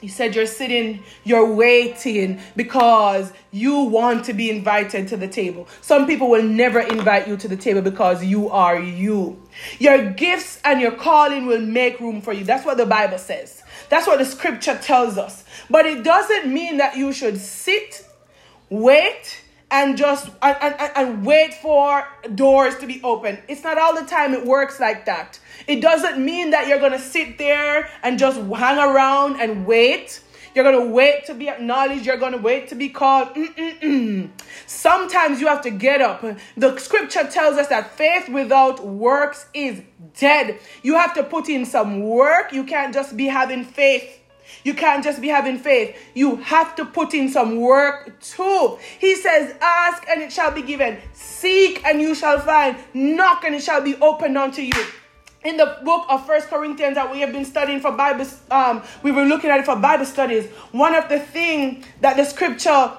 he 0.00 0.08
said 0.08 0.34
you're 0.34 0.46
sitting, 0.46 1.02
you're 1.24 1.52
waiting 1.52 2.40
because 2.56 3.32
you 3.50 3.80
want 3.80 4.24
to 4.24 4.32
be 4.32 4.48
invited 4.48 5.08
to 5.08 5.16
the 5.18 5.28
table. 5.28 5.68
Some 5.82 6.06
people 6.06 6.30
will 6.30 6.42
never 6.42 6.80
invite 6.80 7.28
you 7.28 7.36
to 7.36 7.48
the 7.48 7.56
table 7.56 7.82
because 7.82 8.24
you 8.24 8.48
are 8.48 8.80
you. 8.80 9.42
Your 9.78 10.10
gifts 10.12 10.58
and 10.64 10.80
your 10.80 10.92
calling 10.92 11.44
will 11.44 11.60
make 11.60 12.00
room 12.00 12.22
for 12.22 12.32
you. 12.32 12.44
That's 12.44 12.64
what 12.64 12.78
the 12.78 12.86
Bible 12.86 13.18
says. 13.18 13.62
That's 13.90 14.06
what 14.06 14.18
the 14.18 14.24
scripture 14.24 14.78
tells 14.78 15.18
us. 15.18 15.44
But 15.68 15.84
it 15.84 16.02
doesn't 16.02 16.50
mean 16.50 16.78
that 16.78 16.96
you 16.96 17.12
should 17.12 17.36
sit, 17.38 18.06
wait, 18.70 19.42
and 19.70 19.96
just 19.96 20.28
and, 20.42 20.56
and, 20.60 20.92
and 20.96 21.26
wait 21.26 21.54
for 21.54 22.06
doors 22.34 22.76
to 22.78 22.86
be 22.86 23.00
open. 23.02 23.38
It's 23.48 23.62
not 23.62 23.78
all 23.78 23.94
the 23.94 24.06
time 24.06 24.34
it 24.34 24.44
works 24.44 24.80
like 24.80 25.06
that. 25.06 25.38
It 25.66 25.80
doesn't 25.80 26.22
mean 26.22 26.50
that 26.50 26.68
you're 26.68 26.78
to 26.92 26.98
sit 26.98 27.38
there 27.38 27.88
and 28.02 28.18
just 28.18 28.40
hang 28.40 28.78
around 28.78 29.40
and 29.40 29.66
wait. 29.66 30.22
You're 30.54 30.64
to 30.86 30.92
wait 30.92 31.26
to 31.26 31.34
be 31.34 31.48
acknowledged. 31.48 32.04
You're 32.04 32.16
to 32.32 32.38
wait 32.38 32.68
to 32.68 32.74
be 32.74 32.88
called. 32.88 33.28
Mm-mm-mm. 33.34 34.30
Sometimes 34.66 35.40
you 35.40 35.46
have 35.46 35.62
to 35.62 35.70
get 35.70 36.00
up. 36.00 36.24
The 36.56 36.76
scripture 36.78 37.24
tells 37.24 37.56
us 37.56 37.68
that 37.68 37.92
faith 37.96 38.28
without 38.28 38.84
works 38.84 39.46
is 39.54 39.80
dead. 40.18 40.58
You 40.82 40.94
have 40.94 41.14
to 41.14 41.22
put 41.22 41.48
in 41.48 41.64
some 41.64 42.00
work. 42.00 42.52
You 42.52 42.64
can't 42.64 42.92
just 42.92 43.16
be 43.16 43.26
having 43.26 43.64
faith. 43.64 44.19
You 44.64 44.74
can't 44.74 45.02
just 45.02 45.20
be 45.20 45.28
having 45.28 45.58
faith. 45.58 45.96
You 46.14 46.36
have 46.36 46.76
to 46.76 46.84
put 46.84 47.14
in 47.14 47.28
some 47.28 47.60
work 47.60 48.20
too. 48.20 48.78
He 48.98 49.14
says, 49.16 49.54
Ask 49.60 50.06
and 50.08 50.22
it 50.22 50.32
shall 50.32 50.50
be 50.50 50.62
given. 50.62 50.98
Seek 51.12 51.84
and 51.84 52.00
you 52.00 52.14
shall 52.14 52.40
find. 52.40 52.76
Knock 52.94 53.44
and 53.44 53.54
it 53.54 53.62
shall 53.62 53.80
be 53.80 53.96
opened 53.96 54.36
unto 54.36 54.62
you 54.62 54.86
in 55.44 55.56
the 55.56 55.78
book 55.84 56.04
of 56.08 56.26
First 56.26 56.48
Corinthians 56.48 56.96
that 56.96 57.10
we 57.10 57.20
have 57.20 57.32
been 57.32 57.44
studying 57.44 57.80
for 57.80 57.92
Bible, 57.92 58.26
um, 58.50 58.82
we 59.02 59.10
were 59.10 59.24
looking 59.24 59.50
at 59.50 59.60
it 59.60 59.64
for 59.64 59.76
Bible 59.76 60.04
studies. 60.04 60.46
One 60.72 60.94
of 60.94 61.08
the 61.08 61.18
things 61.18 61.86
that 62.00 62.16
the 62.16 62.24
scripture 62.24 62.92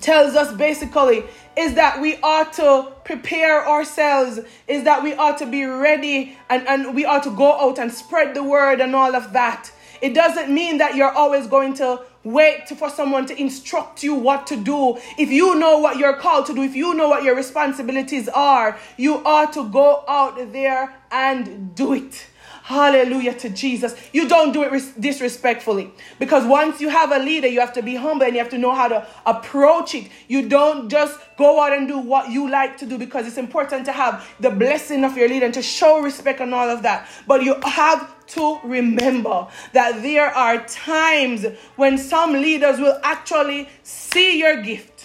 tells 0.00 0.36
us 0.36 0.52
basically 0.54 1.24
is 1.56 1.74
that 1.74 2.00
we 2.00 2.16
ought 2.22 2.52
to 2.54 2.92
prepare 3.04 3.66
ourselves, 3.68 4.40
is 4.68 4.84
that 4.84 5.02
we 5.02 5.14
ought 5.14 5.36
to 5.38 5.46
be 5.46 5.64
ready 5.64 6.36
and, 6.48 6.66
and 6.66 6.94
we 6.94 7.04
ought 7.04 7.24
to 7.24 7.30
go 7.30 7.52
out 7.60 7.78
and 7.78 7.92
spread 7.92 8.34
the 8.34 8.42
word 8.42 8.80
and 8.80 8.94
all 8.94 9.14
of 9.14 9.32
that. 9.32 9.70
It 10.00 10.14
doesn't 10.14 10.52
mean 10.52 10.78
that 10.78 10.96
you're 10.96 11.12
always 11.12 11.46
going 11.46 11.74
to 11.74 12.02
wait 12.22 12.68
for 12.68 12.90
someone 12.90 13.26
to 13.26 13.40
instruct 13.40 14.02
you 14.02 14.14
what 14.14 14.46
to 14.48 14.56
do. 14.56 14.98
If 15.18 15.30
you 15.30 15.58
know 15.58 15.78
what 15.78 15.96
you're 15.96 16.16
called 16.16 16.46
to 16.46 16.54
do, 16.54 16.62
if 16.62 16.74
you 16.74 16.94
know 16.94 17.08
what 17.08 17.22
your 17.22 17.34
responsibilities 17.34 18.28
are, 18.28 18.78
you 18.96 19.24
ought 19.24 19.52
to 19.54 19.68
go 19.70 20.04
out 20.06 20.52
there 20.52 20.94
and 21.10 21.74
do 21.74 21.94
it. 21.94 22.26
Hallelujah 22.62 23.34
to 23.34 23.50
Jesus. 23.50 23.96
You 24.12 24.28
don't 24.28 24.52
do 24.52 24.62
it 24.62 25.00
disrespectfully 25.00 25.90
because 26.20 26.46
once 26.46 26.80
you 26.80 26.88
have 26.88 27.10
a 27.10 27.18
leader, 27.18 27.48
you 27.48 27.58
have 27.58 27.72
to 27.72 27.82
be 27.82 27.96
humble 27.96 28.24
and 28.24 28.34
you 28.34 28.38
have 28.38 28.50
to 28.50 28.58
know 28.58 28.72
how 28.72 28.86
to 28.86 29.04
approach 29.26 29.94
it. 29.96 30.08
You 30.28 30.48
don't 30.48 30.88
just 30.88 31.18
go 31.36 31.60
out 31.60 31.72
and 31.72 31.88
do 31.88 31.98
what 31.98 32.30
you 32.30 32.48
like 32.48 32.76
to 32.78 32.86
do 32.86 32.96
because 32.96 33.26
it's 33.26 33.38
important 33.38 33.86
to 33.86 33.92
have 33.92 34.24
the 34.38 34.50
blessing 34.50 35.04
of 35.04 35.16
your 35.16 35.28
leader 35.28 35.46
and 35.46 35.54
to 35.54 35.62
show 35.62 36.00
respect 36.00 36.40
and 36.40 36.54
all 36.54 36.70
of 36.70 36.82
that. 36.82 37.08
But 37.26 37.42
you 37.42 37.56
have 37.64 38.14
to 38.30 38.58
remember 38.64 39.46
that 39.72 40.02
there 40.02 40.26
are 40.26 40.64
times 40.66 41.46
when 41.76 41.98
some 41.98 42.32
leaders 42.32 42.78
will 42.78 42.98
actually 43.02 43.68
see 43.82 44.38
your 44.38 44.62
gift 44.62 45.00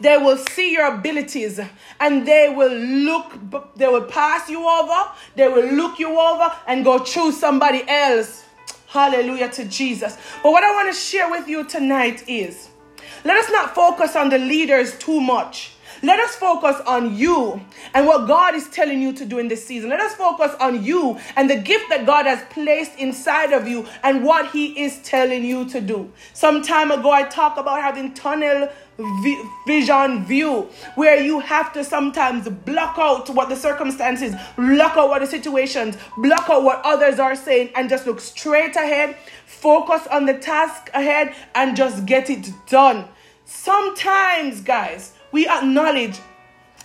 they 0.00 0.16
will 0.16 0.36
see 0.36 0.72
your 0.72 0.94
abilities 0.94 1.60
and 2.00 2.26
they 2.26 2.52
will 2.54 2.74
look, 2.74 3.38
they 3.76 3.88
will 3.88 4.04
pass 4.04 4.48
you 4.48 4.66
over, 4.66 5.10
they 5.36 5.48
will 5.48 5.72
look 5.72 5.98
you 5.98 6.18
over 6.18 6.52
and 6.66 6.84
go 6.84 6.98
choose 6.98 7.38
somebody 7.38 7.84
else. 7.88 8.44
Hallelujah 8.86 9.50
to 9.50 9.64
Jesus. 9.64 10.16
But 10.42 10.52
what 10.52 10.62
I 10.62 10.72
want 10.72 10.94
to 10.94 10.98
share 10.98 11.30
with 11.30 11.48
you 11.48 11.64
tonight 11.64 12.28
is 12.28 12.68
let 13.24 13.36
us 13.36 13.50
not 13.50 13.74
focus 13.74 14.14
on 14.16 14.28
the 14.28 14.38
leaders 14.38 14.98
too 14.98 15.20
much. 15.20 15.73
Let 16.04 16.20
us 16.20 16.36
focus 16.36 16.82
on 16.86 17.16
you 17.16 17.62
and 17.94 18.06
what 18.06 18.28
God 18.28 18.54
is 18.54 18.68
telling 18.68 19.00
you 19.00 19.14
to 19.14 19.24
do 19.24 19.38
in 19.38 19.48
this 19.48 19.64
season. 19.64 19.88
Let 19.88 20.00
us 20.00 20.14
focus 20.14 20.54
on 20.60 20.84
you 20.84 21.18
and 21.34 21.48
the 21.48 21.56
gift 21.56 21.88
that 21.88 22.04
God 22.04 22.26
has 22.26 22.42
placed 22.50 22.98
inside 22.98 23.54
of 23.54 23.66
you 23.66 23.86
and 24.02 24.22
what 24.22 24.50
He 24.50 24.78
is 24.84 24.98
telling 24.98 25.42
you 25.42 25.64
to 25.70 25.80
do. 25.80 26.12
Some 26.34 26.60
time 26.60 26.90
ago, 26.90 27.10
I 27.10 27.22
talked 27.22 27.58
about 27.58 27.80
having 27.80 28.12
tunnel 28.12 28.68
vision 29.66 30.26
view 30.26 30.68
where 30.94 31.18
you 31.22 31.40
have 31.40 31.72
to 31.72 31.82
sometimes 31.82 32.50
block 32.50 32.98
out 32.98 33.30
what 33.30 33.48
the 33.48 33.56
circumstances, 33.56 34.34
block 34.56 34.98
out 34.98 35.08
what 35.08 35.20
the 35.20 35.26
situations, 35.26 35.96
block 36.18 36.50
out 36.50 36.64
what 36.64 36.82
others 36.84 37.18
are 37.18 37.34
saying, 37.34 37.70
and 37.76 37.88
just 37.88 38.06
look 38.06 38.20
straight 38.20 38.76
ahead, 38.76 39.16
focus 39.46 40.06
on 40.08 40.26
the 40.26 40.34
task 40.34 40.90
ahead, 40.92 41.34
and 41.54 41.74
just 41.74 42.04
get 42.04 42.28
it 42.28 42.50
done. 42.68 43.08
Sometimes, 43.46 44.60
guys, 44.60 45.14
we 45.34 45.48
acknowledge 45.48 46.20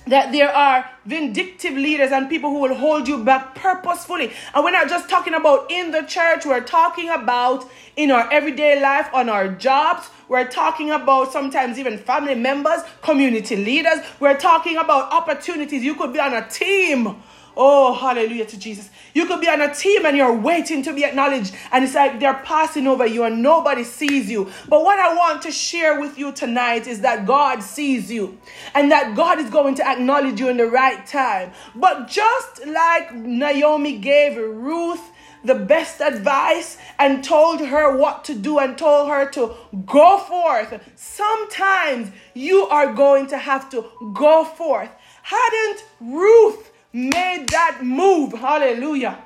that 0.07 0.31
there 0.31 0.49
are 0.49 0.89
vindictive 1.05 1.73
leaders 1.73 2.11
and 2.11 2.27
people 2.27 2.49
who 2.49 2.61
will 2.61 2.73
hold 2.73 3.07
you 3.07 3.23
back 3.23 3.53
purposefully. 3.53 4.31
And 4.55 4.63
we're 4.63 4.71
not 4.71 4.89
just 4.89 5.07
talking 5.07 5.35
about 5.35 5.69
in 5.69 5.91
the 5.91 6.01
church, 6.01 6.47
we're 6.47 6.63
talking 6.63 7.09
about 7.09 7.69
in 7.95 8.09
our 8.09 8.27
everyday 8.33 8.81
life, 8.81 9.07
on 9.13 9.29
our 9.29 9.49
jobs. 9.49 10.09
We're 10.27 10.47
talking 10.47 10.89
about 10.89 11.31
sometimes 11.31 11.77
even 11.77 11.99
family 11.99 12.33
members, 12.33 12.81
community 13.03 13.55
leaders. 13.55 13.99
We're 14.19 14.37
talking 14.37 14.77
about 14.77 15.13
opportunities. 15.13 15.83
You 15.83 15.93
could 15.93 16.11
be 16.11 16.19
on 16.19 16.33
a 16.33 16.49
team 16.49 17.21
Oh, 17.55 17.93
hallelujah 17.93 18.45
to 18.45 18.57
Jesus. 18.57 18.89
You 19.13 19.25
could 19.25 19.41
be 19.41 19.49
on 19.49 19.61
a 19.61 19.73
team 19.73 20.05
and 20.05 20.15
you're 20.15 20.35
waiting 20.35 20.83
to 20.83 20.93
be 20.93 21.03
acknowledged, 21.03 21.53
and 21.71 21.83
it's 21.83 21.95
like 21.95 22.19
they're 22.19 22.41
passing 22.45 22.87
over 22.87 23.05
you 23.05 23.23
and 23.23 23.41
nobody 23.41 23.83
sees 23.83 24.29
you. 24.29 24.49
But 24.67 24.83
what 24.83 24.99
I 24.99 25.15
want 25.15 25.41
to 25.43 25.51
share 25.51 25.99
with 25.99 26.17
you 26.17 26.31
tonight 26.31 26.87
is 26.87 27.01
that 27.01 27.25
God 27.25 27.61
sees 27.61 28.11
you 28.11 28.37
and 28.73 28.91
that 28.91 29.15
God 29.15 29.39
is 29.39 29.49
going 29.49 29.75
to 29.75 29.87
acknowledge 29.87 30.39
you 30.39 30.49
in 30.49 30.57
the 30.57 30.67
right 30.67 31.05
time. 31.05 31.51
But 31.75 32.07
just 32.07 32.65
like 32.65 33.13
Naomi 33.13 33.97
gave 33.97 34.37
Ruth 34.37 35.11
the 35.43 35.55
best 35.55 36.01
advice 36.01 36.77
and 36.97 37.23
told 37.23 37.61
her 37.61 37.95
what 37.95 38.25
to 38.25 38.35
do 38.35 38.59
and 38.59 38.77
told 38.77 39.09
her 39.09 39.29
to 39.31 39.53
go 39.85 40.17
forth. 40.17 40.81
Sometimes 40.95 42.11
you 42.33 42.67
are 42.67 42.93
going 42.93 43.27
to 43.27 43.37
have 43.37 43.69
to 43.69 43.85
go 44.13 44.43
forth. 44.43 44.89
Hadn't 45.23 45.85
Ruth 46.01 46.71
made 46.93 47.47
that 47.49 47.81
move, 47.83 48.33
hallelujah, 48.33 49.17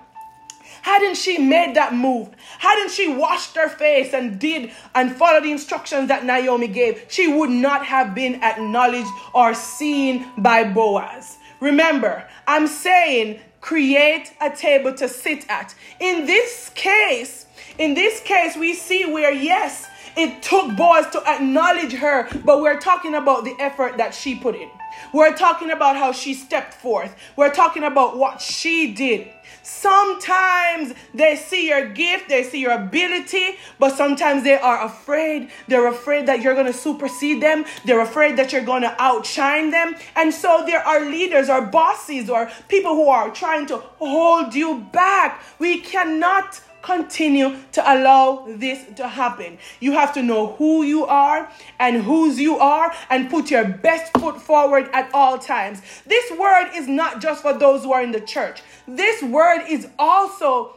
hadn't 0.82 1.16
she 1.16 1.38
made 1.38 1.76
that 1.76 1.94
move, 1.94 2.30
hadn't 2.60 2.92
she 2.92 3.08
washed 3.08 3.56
her 3.56 3.70
face 3.70 4.14
and 4.14 4.40
did 4.40 4.72
and 4.94 5.16
followed 5.16 5.44
the 5.44 5.52
instructions 5.52 6.10
that 6.10 6.26
Naomi 6.26 6.68
gave, 6.68 7.06
she 7.10 7.28
would 7.28 7.50
not 7.50 7.86
have 7.86 8.14
been 8.14 8.36
acknowledged 8.44 9.10
or 9.34 9.54
seen 9.54 10.26
by 10.38 10.64
Boaz. 10.64 11.38
Remember, 11.62 12.28
I'm 12.46 12.68
saying 12.68 13.40
create 13.62 14.34
a 14.42 14.50
table 14.50 14.94
to 14.94 15.08
sit 15.08 15.50
at. 15.50 15.74
In 16.02 16.26
this 16.26 16.70
case, 16.76 17.46
in 17.78 17.94
this 17.94 18.20
case, 18.20 18.58
we 18.58 18.74
see 18.74 19.06
where, 19.06 19.32
yes, 19.32 19.88
it 20.16 20.42
took 20.44 20.76
Boaz 20.76 21.10
to 21.12 21.24
acknowledge 21.28 21.94
her, 21.94 22.28
but 22.44 22.62
we're 22.62 22.80
talking 22.80 23.16
about 23.16 23.44
the 23.44 23.56
effort 23.60 23.98
that 23.98 24.14
she 24.14 24.36
put 24.36 24.56
in. 24.56 24.70
We're 25.12 25.36
talking 25.36 25.72
about 25.72 25.96
how 25.96 26.12
she 26.12 26.34
stepped 26.34 26.74
forth. 26.74 27.16
We're 27.36 27.54
talking 27.54 27.84
about 27.84 28.18
what 28.18 28.42
she 28.42 28.94
did. 28.94 29.30
Sometimes 29.62 30.94
they 31.14 31.36
see 31.36 31.68
your 31.68 31.90
gift, 31.90 32.30
they 32.30 32.44
see 32.44 32.60
your 32.60 32.74
ability, 32.74 33.58
but 33.80 33.96
sometimes 33.96 34.44
they 34.44 34.58
are 34.58 34.86
afraid. 34.86 35.50
They're 35.68 35.88
afraid 35.88 36.26
that 36.28 36.42
you're 36.42 36.54
going 36.54 36.68
to 36.68 36.74
supersede 36.74 37.42
them. 37.42 37.66
They're 37.86 38.02
afraid 38.02 38.38
that 38.38 38.52
you're 38.52 38.66
going 38.66 38.82
to 38.84 38.96
outshine 39.02 39.72
them. 39.72 39.96
And 40.16 40.34
so 40.34 40.64
there 40.66 40.86
are 40.86 41.02
leaders 41.02 41.50
or 41.50 41.62
bosses 41.62 42.30
or 42.30 42.50
people 42.68 42.96
who 42.96 43.08
are 43.08 43.30
trying 43.32 43.66
to 43.68 43.78
hold 43.78 44.54
you 44.54 44.80
back. 44.92 45.44
We 45.60 45.80
cannot 45.82 46.62
continue 46.84 47.56
to 47.72 47.82
allow 47.82 48.46
this 48.48 48.86
to 48.98 49.08
happen. 49.08 49.58
You 49.80 49.94
have 49.94 50.14
to 50.14 50.22
know 50.22 50.54
who 50.58 50.84
you 50.84 51.06
are 51.06 51.50
and 51.80 52.04
whose 52.04 52.40
you 52.40 52.58
are 52.58 52.94
and 53.10 53.30
put 53.30 53.50
your 53.50 53.66
best 53.66 54.16
foot 54.20 54.40
forward 54.40 54.90
at 54.94 55.10
all 55.14 55.40
times. 55.40 55.82
This 56.06 56.30
word 56.38 56.70
is 56.76 56.88
not 56.88 57.22
just 57.22 57.42
for 57.42 57.54
those 57.54 57.84
who 57.84 57.94
are 57.94 58.04
in 58.04 58.12
the 58.12 58.22
church, 58.22 58.62
this 58.88 59.24
word 59.24 59.64
is 59.68 59.88
also 59.98 60.76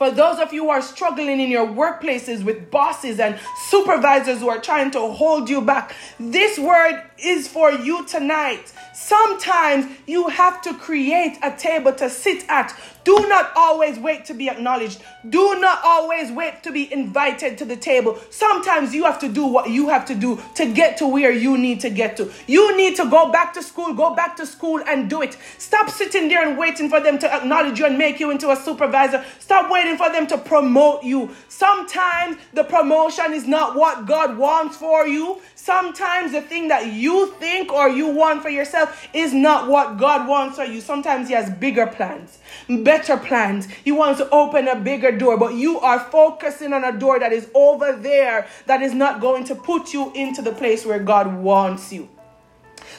for 0.00 0.10
those 0.10 0.38
of 0.38 0.50
you 0.50 0.62
who 0.64 0.70
are 0.70 0.80
struggling 0.80 1.40
in 1.40 1.50
your 1.50 1.66
workplaces 1.66 2.42
with 2.42 2.70
bosses 2.70 3.20
and 3.20 3.38
supervisors 3.68 4.38
who 4.38 4.48
are 4.48 4.58
trying 4.58 4.90
to 4.92 4.98
hold 4.98 5.50
you 5.50 5.60
back, 5.60 5.94
this 6.18 6.58
word 6.58 7.02
is 7.22 7.48
for 7.48 7.70
you 7.70 8.04
tonight. 8.06 8.72
Sometimes 8.92 9.86
you 10.06 10.28
have 10.28 10.60
to 10.62 10.74
create 10.74 11.38
a 11.42 11.50
table 11.56 11.92
to 11.94 12.10
sit 12.10 12.44
at. 12.48 12.78
Do 13.02 13.16
not 13.28 13.50
always 13.56 13.98
wait 13.98 14.26
to 14.26 14.34
be 14.34 14.50
acknowledged. 14.50 15.02
Do 15.28 15.58
not 15.58 15.80
always 15.82 16.30
wait 16.30 16.62
to 16.64 16.70
be 16.70 16.92
invited 16.92 17.56
to 17.58 17.64
the 17.64 17.76
table. 17.76 18.18
Sometimes 18.30 18.94
you 18.94 19.04
have 19.04 19.18
to 19.20 19.28
do 19.28 19.46
what 19.46 19.70
you 19.70 19.88
have 19.88 20.04
to 20.06 20.14
do 20.14 20.38
to 20.56 20.70
get 20.70 20.98
to 20.98 21.06
where 21.06 21.32
you 21.32 21.56
need 21.56 21.80
to 21.80 21.90
get 21.90 22.16
to. 22.18 22.30
You 22.46 22.76
need 22.76 22.96
to 22.96 23.08
go 23.08 23.32
back 23.32 23.54
to 23.54 23.62
school, 23.62 23.94
go 23.94 24.14
back 24.14 24.36
to 24.36 24.46
school 24.46 24.82
and 24.86 25.08
do 25.08 25.22
it. 25.22 25.36
Stop 25.56 25.88
sitting 25.88 26.28
there 26.28 26.46
and 26.46 26.58
waiting 26.58 26.90
for 26.90 27.00
them 27.00 27.18
to 27.20 27.34
acknowledge 27.34 27.78
you 27.78 27.86
and 27.86 27.96
make 27.96 28.20
you 28.20 28.30
into 28.30 28.50
a 28.50 28.56
supervisor. 28.56 29.24
Stop 29.38 29.70
waiting 29.70 29.96
for 29.96 30.10
them 30.10 30.26
to 30.26 30.36
promote 30.36 31.02
you. 31.02 31.34
Sometimes 31.48 32.36
the 32.52 32.64
promotion 32.64 33.32
is 33.32 33.46
not 33.46 33.76
what 33.76 34.06
God 34.06 34.36
wants 34.36 34.76
for 34.76 35.06
you. 35.06 35.40
Sometimes 35.54 36.32
the 36.32 36.42
thing 36.42 36.68
that 36.68 36.92
you 36.92 37.09
think 37.38 37.72
or 37.72 37.88
you 37.88 38.08
want 38.08 38.42
for 38.42 38.48
yourself 38.48 39.08
is 39.12 39.32
not 39.32 39.68
what 39.68 39.98
God 39.98 40.28
wants 40.28 40.56
for 40.56 40.64
you. 40.64 40.80
Sometimes 40.80 41.28
He 41.28 41.34
has 41.34 41.50
bigger 41.50 41.86
plans, 41.86 42.38
better 42.68 43.16
plans. 43.16 43.66
He 43.84 43.92
wants 43.92 44.20
to 44.20 44.28
open 44.30 44.68
a 44.68 44.76
bigger 44.76 45.16
door, 45.16 45.36
but 45.36 45.54
you 45.54 45.80
are 45.80 45.98
focusing 45.98 46.72
on 46.72 46.84
a 46.84 46.98
door 46.98 47.18
that 47.18 47.32
is 47.32 47.50
over 47.54 47.92
there 47.92 48.46
that 48.66 48.82
is 48.82 48.94
not 48.94 49.20
going 49.20 49.44
to 49.44 49.54
put 49.54 49.92
you 49.92 50.12
into 50.14 50.42
the 50.42 50.52
place 50.52 50.84
where 50.84 50.98
God 50.98 51.34
wants 51.34 51.92
you. 51.92 52.08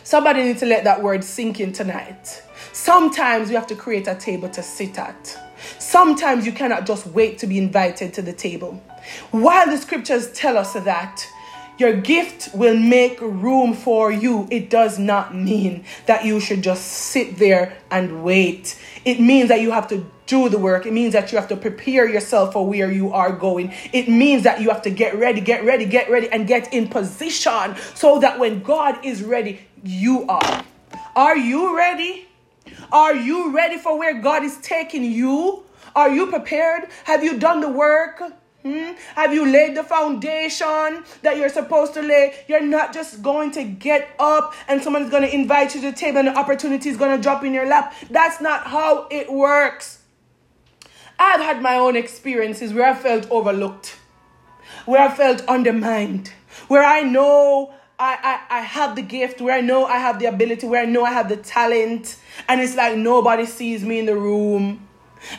Somebody 0.04 0.44
needs 0.44 0.60
to 0.62 0.66
let 0.66 0.84
that 0.84 1.02
word 1.04 1.24
sink 1.24 1.60
in 1.60 1.74
tonight. 1.74 2.42
Sometimes 2.74 3.50
we 3.50 3.56
have 3.56 3.68
to 3.68 3.76
create 3.76 4.08
a 4.08 4.16
table 4.16 4.50
to 4.50 4.64
sit 4.64 4.98
at. 4.98 5.38
Sometimes 5.80 6.46
you 6.46 6.52
cannot 6.52 6.86
just 6.86 7.06
wait 7.08 7.38
to 7.40 7.48
be 7.48 7.58
invited 7.58 8.14
to 8.16 8.22
the 8.22 8.34
table. 8.34 8.82
While 9.32 9.68
the 9.68 9.78
scriptures 9.78 10.32
tell 10.32 10.58
us 10.58 10.74
that, 10.74 11.26
your 11.82 11.94
gift 11.94 12.54
will 12.54 12.78
make 12.78 13.20
room 13.20 13.74
for 13.74 14.12
you, 14.12 14.48
it 14.52 14.70
does 14.70 15.00
not 15.00 15.36
mean 15.36 15.84
that 16.06 16.24
you 16.24 16.40
should 16.40 16.62
just 16.62 16.86
sit 16.86 17.38
there 17.38 17.76
and 17.90 18.24
wait. 18.24 18.80
It 19.04 19.20
means 19.20 19.50
that 19.50 19.62
you 19.62 19.72
have 19.72 19.88
to 19.88 20.06
do 20.28 20.48
the 20.48 20.60
work. 20.60 20.86
It 20.86 20.94
means 20.94 21.14
that 21.14 21.32
you 21.32 21.40
have 21.40 21.50
to 21.50 21.58
prepare 21.58 22.08
yourself 22.08 22.54
for 22.54 22.66
where 22.66 22.92
you 22.92 23.12
are 23.12 23.32
going. 23.32 23.74
It 23.92 24.08
means 24.08 24.44
that 24.44 24.62
you 24.62 24.70
have 24.70 24.84
to 24.84 24.92
get 24.92 25.16
ready, 25.16 25.42
get 25.42 25.66
ready, 25.66 25.86
get 25.86 26.10
ready, 26.10 26.30
and 26.30 26.48
get 26.48 26.72
in 26.72 26.88
position 26.88 27.76
so 27.96 28.20
that 28.20 28.40
when 28.40 28.62
God 28.62 29.04
is 29.04 29.24
ready, 29.24 29.60
you 29.84 30.28
are. 30.30 30.64
Are 31.16 31.36
you 31.36 31.76
ready? 31.76 32.28
Are 32.92 33.16
you 33.16 33.52
ready 33.52 33.78
for 33.80 33.98
where 33.98 34.22
God 34.22 34.44
is 34.44 34.58
taking 34.58 35.04
you? 35.04 35.64
Are 35.96 36.10
you 36.10 36.28
prepared? 36.28 36.90
Have 37.06 37.24
you 37.24 37.40
done 37.40 37.60
the 37.60 37.70
work? 37.70 38.22
Hmm? 38.64 38.92
Have 39.16 39.34
you 39.34 39.52
laid 39.52 39.76
the 39.76 39.84
foundation 39.84 41.04
that 41.24 41.38
you're 41.38 41.50
supposed 41.50 41.96
to 41.96 42.02
lay? 42.02 42.36
You're 42.48 42.62
not 42.62 42.94
just 42.94 43.24
going 43.24 43.52
to 43.52 43.64
get 43.64 44.16
up 44.20 44.54
and 44.68 44.84
someone's 44.84 45.10
going 45.10 45.24
to 45.24 45.34
invite 45.34 45.74
you 45.74 45.82
to 45.82 45.92
the 45.92 45.98
table 45.98 46.20
and 46.20 46.28
the 46.28 46.38
opportunity 46.38 46.90
is 46.90 46.98
going 46.98 47.16
to 47.16 47.22
drop 47.22 47.44
in 47.44 47.54
your 47.54 47.66
lap. 47.66 47.94
That's 48.10 48.40
not 48.40 48.68
how 48.68 49.08
it 49.10 49.32
works. 49.32 50.00
I've 51.18 51.42
had 51.42 51.62
my 51.62 51.76
own 51.76 51.96
experiences 51.96 52.74
where 52.74 52.88
I 52.88 52.94
felt 52.94 53.30
overlooked, 53.30 53.98
where 54.86 55.02
I 55.02 55.14
felt 55.14 55.42
undermined, 55.48 56.32
where 56.68 56.84
I 56.84 57.02
know 57.02 57.74
I, 58.00 58.42
I, 58.50 58.58
I 58.58 58.62
have 58.62 58.96
the 58.96 59.04
gift, 59.04 59.42
where 59.42 59.56
I 59.56 59.62
know 59.62 59.86
I 59.86 59.98
have 59.98 60.18
the 60.18 60.26
ability, 60.26 60.66
where 60.66 60.82
I 60.82 60.86
know 60.86 61.04
I 61.04 61.12
have 61.12 61.30
the 61.30 61.38
talent, 61.38 62.18
and 62.48 62.60
it's 62.60 62.76
like 62.76 62.98
nobody 62.98 63.46
sees 63.46 63.84
me 63.84 64.00
in 64.00 64.08
the 64.08 64.16
room. 64.16 64.88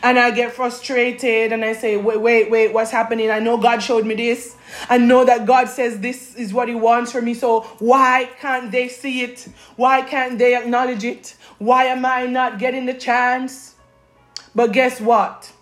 And 0.03 0.19
I 0.19 0.31
get 0.31 0.53
frustrated 0.53 1.53
and 1.53 1.65
I 1.65 1.73
say, 1.73 1.97
wait, 1.97 2.21
wait, 2.21 2.51
wait, 2.51 2.73
what's 2.73 2.91
happening? 2.91 3.31
I 3.31 3.39
know 3.41 3.57
God 3.57 3.83
showed 3.83 4.07
me 4.07 4.15
this. 4.15 4.57
I 4.89 4.99
know 4.99 5.25
that 5.25 5.47
God 5.47 5.69
says 5.69 6.01
this 6.01 6.35
is 6.37 6.53
what 6.53 6.69
He 6.69 6.75
wants 6.75 7.13
for 7.13 7.21
me. 7.21 7.35
So 7.35 7.63
why 7.79 8.31
can't 8.41 8.71
they 8.71 8.89
see 8.89 9.23
it? 9.23 9.49
Why 9.77 10.03
can't 10.03 10.39
they 10.39 10.57
acknowledge 10.57 11.05
it? 11.05 11.37
Why 11.59 11.85
am 11.85 12.05
I 12.05 12.27
not 12.27 12.59
getting 12.59 12.87
the 12.87 12.95
chance? 12.95 13.75
But 14.55 14.73
guess 14.73 15.01
what? 15.01 15.53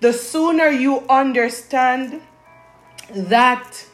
The 0.00 0.12
sooner 0.12 0.68
you 0.68 1.00
understand 1.08 2.22
that 3.10 3.86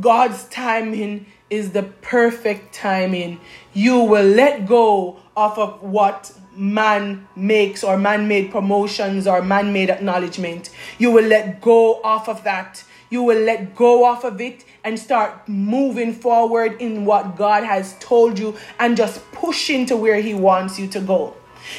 God's 0.00 0.44
timing 0.44 1.26
is 1.50 1.72
the 1.72 1.82
perfect 1.82 2.74
timing. 2.74 3.40
You 3.72 4.00
will 4.00 4.26
let 4.26 4.66
go 4.66 5.20
off 5.36 5.58
of 5.58 5.82
what 5.82 6.32
man 6.56 7.26
makes 7.36 7.82
or 7.84 7.96
man 7.96 8.28
made 8.28 8.50
promotions 8.50 9.26
or 9.26 9.42
man 9.42 9.72
made 9.72 9.90
acknowledgement. 9.90 10.70
You 10.98 11.10
will 11.10 11.24
let 11.24 11.60
go 11.60 12.00
off 12.02 12.28
of 12.28 12.44
that. 12.44 12.84
You 13.10 13.22
will 13.22 13.40
let 13.40 13.74
go 13.74 14.04
off 14.04 14.24
of 14.24 14.40
it 14.40 14.64
and 14.82 14.98
start 14.98 15.48
moving 15.48 16.12
forward 16.12 16.80
in 16.80 17.04
what 17.04 17.36
God 17.36 17.64
has 17.64 17.96
told 18.00 18.38
you 18.38 18.56
and 18.78 18.96
just 18.96 19.20
pushing 19.32 19.86
to 19.86 19.96
where 19.96 20.20
He 20.20 20.34
wants 20.34 20.78
you 20.78 20.88
to 20.88 21.00
go. 21.00 21.34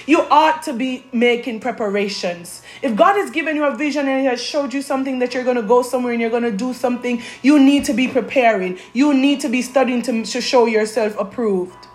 You 0.06 0.22
ought 0.22 0.63
to 0.63 0.74
be 0.74 1.06
making 1.12 1.60
preparations. 1.60 2.62
If 2.82 2.96
God 2.96 3.15
has 3.15 3.32
given 3.32 3.56
you 3.56 3.65
a 3.65 3.75
vision 3.75 4.08
and 4.08 4.22
He 4.22 4.25
has 4.25 4.42
showed 4.42 4.74
you 4.74 4.82
something 4.82 5.20
that 5.20 5.34
you're 5.34 5.44
going 5.44 5.58
to 5.58 5.63
go 5.63 5.82
somewhere 5.82 6.13
and 6.13 6.22
you're 6.22 6.30
going 6.30 6.44
to 6.44 6.51
do 6.51 6.74
something, 6.74 7.22
you 7.42 7.60
need 7.60 7.86
to 7.86 7.94
be 7.94 8.08
preparing. 8.08 8.80
You 8.94 9.13
need 9.13 9.39
to 9.42 9.50
be 9.50 9.62
studying 9.62 10.01
to, 10.04 10.24
to 10.25 10.42
show 10.42 10.65
yourself 10.65 11.15
approved. 11.20 11.88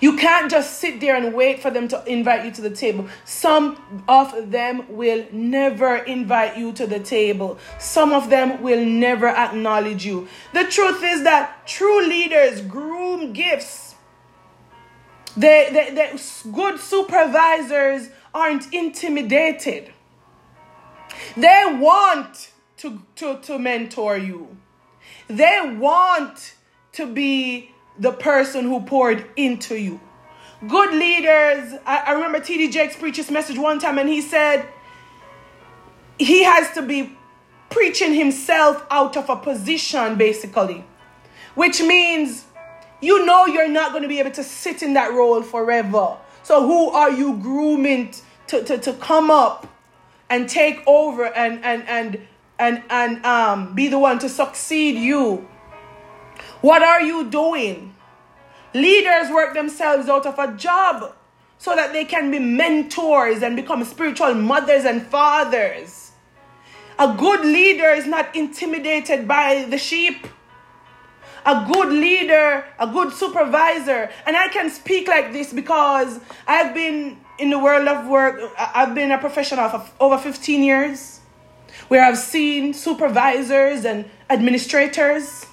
You 0.00 0.16
can't 0.16 0.50
just 0.50 0.78
sit 0.78 1.00
there 1.00 1.16
and 1.16 1.34
wait 1.34 1.60
for 1.60 1.70
them 1.70 1.88
to 1.88 2.04
invite 2.06 2.44
you 2.44 2.50
to 2.52 2.62
the 2.62 2.70
table. 2.70 3.08
Some 3.24 3.78
of 4.08 4.50
them 4.50 4.84
will 4.88 5.26
never 5.32 5.96
invite 5.96 6.56
you 6.56 6.72
to 6.72 6.86
the 6.86 7.00
table. 7.00 7.58
Some 7.78 8.12
of 8.12 8.30
them 8.30 8.62
will 8.62 8.84
never 8.84 9.28
acknowledge 9.28 10.04
you. 10.04 10.28
The 10.52 10.64
truth 10.64 11.02
is 11.02 11.22
that 11.24 11.66
true 11.66 12.06
leaders 12.06 12.60
groom 12.60 13.32
gifts 13.32 13.87
they, 15.38 15.90
they, 15.94 16.18
good 16.52 16.80
supervisors 16.80 18.10
aren't 18.34 18.72
intimidated. 18.72 19.92
They 21.36 21.78
want 21.80 22.50
to, 22.78 23.02
to, 23.16 23.38
to 23.42 23.58
mentor 23.58 24.16
you. 24.16 24.56
They 25.28 25.76
want 25.78 26.54
to 26.92 27.06
be 27.06 27.70
the 27.98 28.12
person 28.12 28.64
who 28.64 28.80
poured 28.80 29.24
into 29.36 29.76
you. 29.76 30.00
Good 30.66 30.92
leaders, 30.92 31.78
I, 31.86 31.98
I 31.98 32.12
remember 32.12 32.40
T.D. 32.40 32.70
Jakes 32.70 32.96
preached 32.96 33.18
his 33.18 33.30
message 33.30 33.58
one 33.58 33.78
time 33.78 33.98
and 33.98 34.08
he 34.08 34.20
said 34.20 34.66
he 36.18 36.42
has 36.42 36.72
to 36.72 36.82
be 36.82 37.16
preaching 37.70 38.12
himself 38.12 38.84
out 38.90 39.16
of 39.16 39.30
a 39.30 39.36
position, 39.36 40.16
basically, 40.16 40.84
which 41.54 41.80
means 41.80 42.44
you 43.00 43.24
know 43.24 43.46
you're 43.46 43.68
not 43.68 43.92
going 43.92 44.02
to 44.02 44.08
be 44.08 44.18
able 44.18 44.32
to 44.32 44.42
sit 44.42 44.82
in 44.82 44.94
that 44.94 45.12
role 45.12 45.42
forever. 45.42 46.16
So 46.42 46.66
who 46.66 46.90
are 46.90 47.10
you 47.10 47.36
grooming 47.36 48.14
to, 48.48 48.64
to, 48.64 48.78
to 48.78 48.92
come 48.94 49.30
up 49.30 49.66
and 50.30 50.48
take 50.48 50.82
over 50.86 51.26
and 51.26 51.64
and 51.64 51.86
and 51.88 52.26
and 52.58 52.82
and 52.90 53.24
um 53.24 53.74
be 53.74 53.88
the 53.88 53.98
one 53.98 54.18
to 54.20 54.28
succeed 54.28 54.96
you? 54.96 55.46
What 56.60 56.82
are 56.82 57.02
you 57.02 57.30
doing? 57.30 57.94
Leaders 58.74 59.30
work 59.30 59.54
themselves 59.54 60.08
out 60.08 60.26
of 60.26 60.38
a 60.38 60.54
job 60.56 61.14
so 61.58 61.74
that 61.74 61.92
they 61.92 62.04
can 62.04 62.30
be 62.30 62.38
mentors 62.38 63.42
and 63.42 63.56
become 63.56 63.82
spiritual 63.84 64.34
mothers 64.34 64.84
and 64.84 65.02
fathers. 65.06 66.12
A 66.98 67.14
good 67.16 67.40
leader 67.40 67.90
is 67.90 68.06
not 68.06 68.34
intimidated 68.34 69.28
by 69.28 69.66
the 69.68 69.78
sheep 69.78 70.26
a 71.48 71.64
good 71.72 71.88
leader, 71.88 72.62
a 72.78 72.86
good 72.86 73.10
supervisor. 73.10 74.10
And 74.26 74.36
I 74.36 74.48
can 74.48 74.68
speak 74.68 75.08
like 75.08 75.32
this 75.32 75.50
because 75.50 76.20
I've 76.46 76.74
been 76.74 77.16
in 77.38 77.48
the 77.48 77.58
world 77.58 77.88
of 77.88 78.06
work, 78.06 78.38
I've 78.58 78.94
been 78.94 79.10
a 79.12 79.18
professional 79.18 79.68
for 79.70 79.82
over 79.98 80.18
15 80.18 80.62
years, 80.62 81.20
where 81.88 82.04
I've 82.04 82.18
seen 82.18 82.74
supervisors 82.74 83.86
and 83.86 84.10
administrators. 84.28 85.46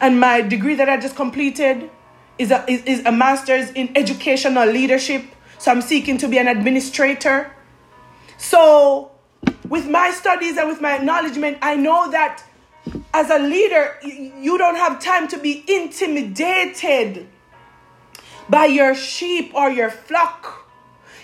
And 0.00 0.20
my 0.20 0.40
degree 0.40 0.76
that 0.76 0.88
I 0.88 0.98
just 0.98 1.16
completed 1.16 1.90
is 2.38 2.52
a, 2.52 2.64
is, 2.70 2.84
is 2.84 3.04
a 3.04 3.10
master's 3.10 3.70
in 3.72 3.96
educational 3.96 4.68
leadership. 4.68 5.24
So 5.58 5.72
I'm 5.72 5.82
seeking 5.82 6.16
to 6.18 6.28
be 6.28 6.38
an 6.38 6.46
administrator. 6.46 7.52
So, 8.36 9.10
with 9.68 9.88
my 9.88 10.10
studies 10.10 10.58
and 10.58 10.68
with 10.68 10.80
my 10.80 10.96
acknowledgement, 10.96 11.58
I 11.62 11.74
know 11.76 12.10
that 12.10 12.44
as 13.14 13.30
a 13.30 13.38
leader, 13.38 13.96
you 14.02 14.58
don't 14.58 14.74
have 14.74 15.00
time 15.00 15.28
to 15.28 15.38
be 15.38 15.64
intimidated 15.68 17.28
by 18.48 18.66
your 18.66 18.92
sheep 18.92 19.54
or 19.54 19.70
your 19.70 19.88
flock. 19.88 20.68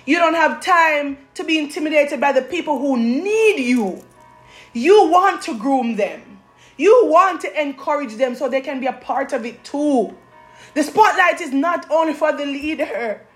You 0.06 0.18
don't 0.18 0.34
have 0.34 0.64
time 0.64 1.18
to 1.34 1.42
be 1.42 1.58
intimidated 1.58 2.20
by 2.20 2.30
the 2.30 2.42
people 2.42 2.78
who 2.78 2.96
need 2.96 3.58
you. 3.58 4.04
You 4.72 5.08
want 5.08 5.42
to 5.42 5.58
groom 5.58 5.96
them. 5.96 6.38
You 6.76 7.06
want 7.06 7.40
to 7.40 7.60
encourage 7.60 8.14
them 8.14 8.36
so 8.36 8.48
they 8.48 8.60
can 8.60 8.78
be 8.78 8.86
a 8.86 8.92
part 8.92 9.32
of 9.32 9.44
it 9.44 9.64
too. 9.64 10.16
The 10.74 10.84
spotlight 10.84 11.40
is 11.40 11.52
not 11.52 11.90
only 11.90 12.14
for 12.14 12.32
the 12.32 12.46
leader. 12.46 13.26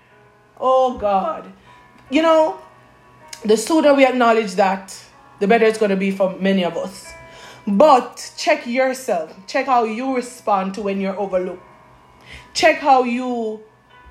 Oh 0.57 0.97
God. 0.97 1.51
You 2.09 2.21
know, 2.21 2.61
the 3.43 3.57
sooner 3.57 3.93
we 3.93 4.05
acknowledge 4.05 4.53
that, 4.53 4.97
the 5.41 5.47
better 5.47 5.65
it's 5.65 5.77
going 5.77 5.91
to 5.91 5.97
be 5.97 6.11
for 6.11 6.37
many 6.39 6.63
of 6.63 6.77
us. 6.77 7.14
But 7.67 8.33
check 8.37 8.67
yourself. 8.67 9.35
Check 9.47 9.65
how 9.65 9.85
you 9.85 10.15
respond 10.15 10.75
to 10.75 10.81
when 10.81 11.01
you're 11.01 11.19
overlooked. 11.19 11.63
Check 12.53 12.79
how 12.79 13.03
you 13.03 13.63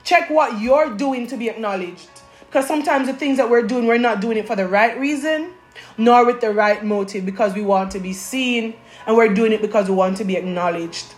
check 0.02 0.28
what 0.28 0.60
you're 0.60 0.94
doing 0.96 1.26
to 1.28 1.36
be 1.36 1.48
acknowledged. 1.48 2.10
Because 2.40 2.66
sometimes 2.66 3.06
the 3.06 3.14
things 3.14 3.38
that 3.38 3.48
we're 3.48 3.62
doing, 3.62 3.86
we're 3.86 3.98
not 3.98 4.20
doing 4.20 4.36
it 4.36 4.46
for 4.46 4.54
the 4.54 4.68
right 4.68 4.98
reason, 4.98 5.54
nor 5.96 6.24
with 6.26 6.40
the 6.40 6.52
right 6.52 6.84
motive 6.84 7.24
because 7.24 7.54
we 7.54 7.62
want 7.62 7.90
to 7.92 8.00
be 8.00 8.12
seen 8.12 8.74
and 9.06 9.16
we're 9.16 9.32
doing 9.32 9.52
it 9.52 9.60
because 9.60 9.88
we 9.88 9.94
want 9.94 10.16
to 10.18 10.24
be 10.24 10.36
acknowledged. 10.36 11.14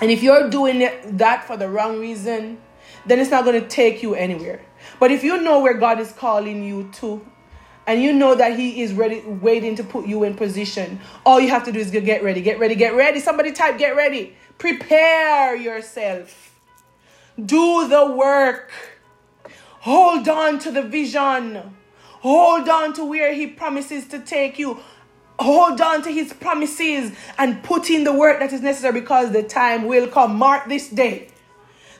And 0.00 0.10
if 0.10 0.22
you're 0.22 0.48
doing 0.50 0.80
it, 0.80 1.18
that 1.18 1.46
for 1.46 1.56
the 1.56 1.68
wrong 1.68 2.00
reason, 2.00 2.58
then 3.06 3.20
it's 3.20 3.30
not 3.30 3.44
going 3.44 3.60
to 3.60 3.68
take 3.68 4.02
you 4.02 4.14
anywhere. 4.14 4.60
But 4.98 5.10
if 5.10 5.22
you 5.22 5.40
know 5.40 5.60
where 5.60 5.74
God 5.74 6.00
is 6.00 6.12
calling 6.12 6.64
you 6.64 6.90
to 6.94 7.24
and 7.86 8.02
you 8.02 8.12
know 8.12 8.34
that 8.34 8.58
he 8.58 8.82
is 8.82 8.92
ready 8.92 9.20
waiting 9.20 9.74
to 9.76 9.84
put 9.84 10.06
you 10.06 10.24
in 10.24 10.34
position. 10.34 11.00
All 11.26 11.40
you 11.40 11.48
have 11.48 11.64
to 11.64 11.72
do 11.72 11.78
is 11.78 11.90
get 11.90 12.22
ready 12.22 12.40
get 12.40 12.58
ready 12.58 12.74
get 12.74 12.94
ready. 12.94 13.20
Somebody 13.20 13.52
type 13.52 13.78
get 13.78 13.96
ready. 13.96 14.36
Prepare 14.58 15.56
yourself. 15.56 16.54
Do 17.44 17.88
the 17.88 18.12
work. 18.12 18.70
Hold 19.80 20.28
on 20.28 20.58
to 20.60 20.70
the 20.70 20.82
vision. 20.82 21.74
Hold 22.20 22.68
on 22.68 22.92
to 22.94 23.04
where 23.04 23.34
he 23.34 23.48
promises 23.48 24.06
to 24.08 24.20
take 24.20 24.58
you. 24.58 24.78
Hold 25.40 25.80
on 25.80 26.02
to 26.02 26.10
his 26.12 26.32
promises 26.32 27.12
and 27.36 27.64
put 27.64 27.90
in 27.90 28.04
the 28.04 28.12
work 28.12 28.38
that 28.38 28.52
is 28.52 28.60
necessary 28.60 29.00
because 29.00 29.32
the 29.32 29.42
time 29.42 29.86
will 29.86 30.06
come. 30.06 30.36
Mark 30.36 30.68
this 30.68 30.88
day 30.88 31.31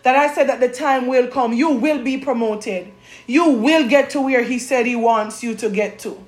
that 0.02 0.16
I 0.16 0.34
said 0.34 0.48
that 0.48 0.60
the 0.60 0.68
time 0.68 1.06
will 1.06 1.28
come. 1.28 1.52
You 1.52 1.70
will 1.70 2.02
be 2.02 2.18
promoted. 2.18 2.92
You 3.26 3.50
will 3.50 3.88
get 3.88 4.10
to 4.10 4.20
where 4.20 4.42
He 4.42 4.58
said 4.58 4.86
He 4.86 4.96
wants 4.96 5.42
you 5.42 5.54
to 5.56 5.70
get 5.70 5.98
to. 6.00 6.24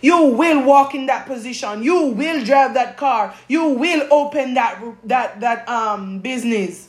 You 0.00 0.26
will 0.26 0.62
walk 0.62 0.94
in 0.94 1.06
that 1.06 1.26
position. 1.26 1.82
You 1.82 2.06
will 2.06 2.44
drive 2.44 2.74
that 2.74 2.96
car. 2.96 3.34
You 3.48 3.70
will 3.70 4.06
open 4.12 4.54
that 4.54 4.80
that 5.04 5.40
that 5.40 5.68
um 5.68 6.20
business. 6.20 6.88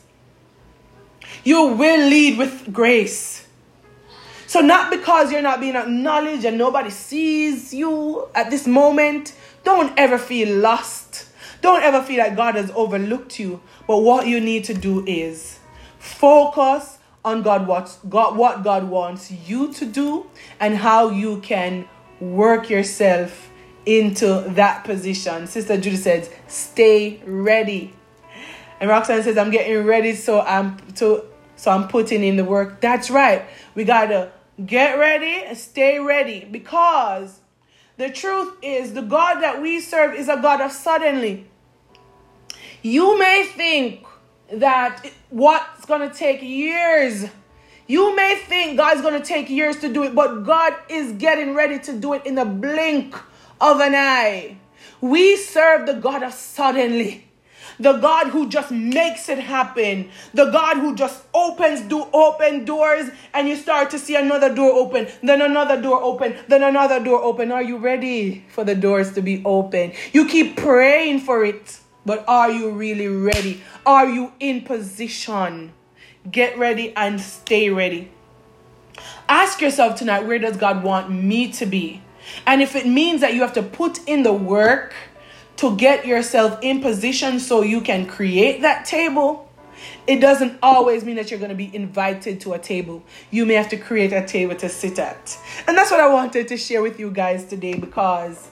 You 1.44 1.62
will 1.68 2.08
lead 2.08 2.38
with 2.38 2.72
grace. 2.72 3.46
So 4.46 4.60
not 4.60 4.90
because 4.90 5.30
you're 5.30 5.42
not 5.42 5.60
being 5.60 5.76
acknowledged 5.76 6.44
and 6.44 6.58
nobody 6.58 6.90
sees 6.90 7.72
you 7.72 8.28
at 8.34 8.50
this 8.50 8.66
moment, 8.66 9.32
don't 9.62 9.96
ever 9.96 10.18
feel 10.18 10.58
lost. 10.58 11.28
Don't 11.62 11.82
ever 11.84 12.02
feel 12.02 12.18
like 12.18 12.34
God 12.34 12.56
has 12.56 12.70
overlooked 12.72 13.38
you. 13.38 13.60
But 13.86 13.98
what 13.98 14.26
you 14.26 14.40
need 14.40 14.64
to 14.64 14.74
do 14.74 15.04
is 15.06 15.59
focus 16.00 16.98
on 17.24 17.42
God 17.42 17.66
what 17.66 17.96
God 18.08 18.36
what 18.36 18.64
God 18.64 18.88
wants 18.88 19.30
you 19.30 19.72
to 19.74 19.86
do 19.86 20.26
and 20.58 20.74
how 20.74 21.10
you 21.10 21.40
can 21.40 21.86
work 22.18 22.70
yourself 22.70 23.50
into 23.86 24.40
that 24.48 24.84
position. 24.84 25.46
Sister 25.46 25.76
Judy 25.78 25.96
says, 25.96 26.30
stay 26.48 27.22
ready. 27.24 27.94
And 28.80 28.88
Roxanne 28.88 29.22
says, 29.22 29.36
I'm 29.36 29.50
getting 29.50 29.84
ready, 29.84 30.14
so 30.14 30.40
I'm 30.40 30.78
to 30.96 31.24
so 31.56 31.70
I'm 31.70 31.88
putting 31.88 32.24
in 32.24 32.36
the 32.36 32.44
work. 32.44 32.80
That's 32.80 33.10
right. 33.10 33.44
We 33.74 33.84
gotta 33.84 34.32
get 34.64 34.98
ready 34.98 35.44
and 35.44 35.56
stay 35.56 35.98
ready 35.98 36.46
because 36.50 37.40
the 37.98 38.08
truth 38.08 38.54
is 38.62 38.94
the 38.94 39.02
God 39.02 39.42
that 39.42 39.60
we 39.60 39.80
serve 39.80 40.14
is 40.14 40.30
a 40.30 40.36
God 40.36 40.62
of 40.62 40.72
suddenly. 40.72 41.46
You 42.82 43.18
may 43.18 43.44
think 43.44 44.06
that 44.52 45.10
what's 45.30 45.84
going 45.86 46.08
to 46.08 46.14
take 46.14 46.42
years. 46.42 47.26
You 47.86 48.14
may 48.14 48.36
think 48.46 48.76
God's 48.76 49.00
going 49.00 49.20
to 49.20 49.26
take 49.26 49.50
years 49.50 49.78
to 49.80 49.92
do 49.92 50.04
it, 50.04 50.14
but 50.14 50.44
God 50.44 50.74
is 50.88 51.12
getting 51.12 51.54
ready 51.54 51.78
to 51.80 51.92
do 51.92 52.14
it 52.14 52.24
in 52.24 52.36
the 52.36 52.44
blink 52.44 53.16
of 53.60 53.80
an 53.80 53.94
eye. 53.94 54.56
We 55.00 55.36
serve 55.36 55.86
the 55.86 55.94
God 55.94 56.22
of 56.22 56.32
suddenly. 56.32 57.26
The 57.78 57.94
God 57.94 58.28
who 58.28 58.48
just 58.48 58.70
makes 58.70 59.30
it 59.30 59.38
happen. 59.38 60.10
The 60.34 60.50
God 60.50 60.76
who 60.76 60.94
just 60.94 61.24
opens 61.32 61.80
do 61.80 62.06
open 62.12 62.66
doors 62.66 63.10
and 63.32 63.48
you 63.48 63.56
start 63.56 63.90
to 63.90 63.98
see 63.98 64.16
another 64.16 64.54
door 64.54 64.70
open, 64.72 65.08
then 65.22 65.40
another 65.40 65.80
door 65.80 66.02
open, 66.02 66.36
then 66.46 66.62
another 66.62 67.02
door 67.02 67.22
open. 67.22 67.50
Are 67.50 67.62
you 67.62 67.78
ready 67.78 68.44
for 68.50 68.64
the 68.64 68.74
doors 68.74 69.14
to 69.14 69.22
be 69.22 69.42
open? 69.46 69.92
You 70.12 70.28
keep 70.28 70.58
praying 70.58 71.20
for 71.20 71.44
it. 71.44 71.79
But 72.04 72.24
are 72.26 72.50
you 72.50 72.70
really 72.70 73.08
ready? 73.08 73.62
Are 73.84 74.08
you 74.08 74.32
in 74.40 74.62
position? 74.62 75.72
Get 76.30 76.58
ready 76.58 76.94
and 76.96 77.20
stay 77.20 77.70
ready. 77.70 78.10
Ask 79.28 79.60
yourself 79.60 79.96
tonight 79.96 80.26
where 80.26 80.38
does 80.38 80.56
God 80.56 80.82
want 80.82 81.10
me 81.10 81.52
to 81.52 81.66
be? 81.66 82.02
And 82.46 82.62
if 82.62 82.76
it 82.76 82.86
means 82.86 83.20
that 83.20 83.34
you 83.34 83.40
have 83.40 83.54
to 83.54 83.62
put 83.62 84.06
in 84.06 84.22
the 84.22 84.32
work 84.32 84.94
to 85.56 85.76
get 85.76 86.06
yourself 86.06 86.58
in 86.62 86.80
position 86.80 87.40
so 87.40 87.62
you 87.62 87.80
can 87.80 88.06
create 88.06 88.62
that 88.62 88.84
table, 88.84 89.50
it 90.06 90.20
doesn't 90.20 90.58
always 90.62 91.04
mean 91.04 91.16
that 91.16 91.30
you're 91.30 91.40
going 91.40 91.50
to 91.50 91.54
be 91.54 91.74
invited 91.74 92.40
to 92.42 92.52
a 92.52 92.58
table. 92.58 93.02
You 93.30 93.46
may 93.46 93.54
have 93.54 93.68
to 93.70 93.76
create 93.76 94.12
a 94.12 94.26
table 94.26 94.56
to 94.56 94.68
sit 94.68 94.98
at. 94.98 95.38
And 95.66 95.76
that's 95.76 95.90
what 95.90 96.00
I 96.00 96.08
wanted 96.08 96.48
to 96.48 96.56
share 96.56 96.82
with 96.82 96.98
you 96.98 97.10
guys 97.10 97.44
today 97.44 97.74
because 97.74 98.48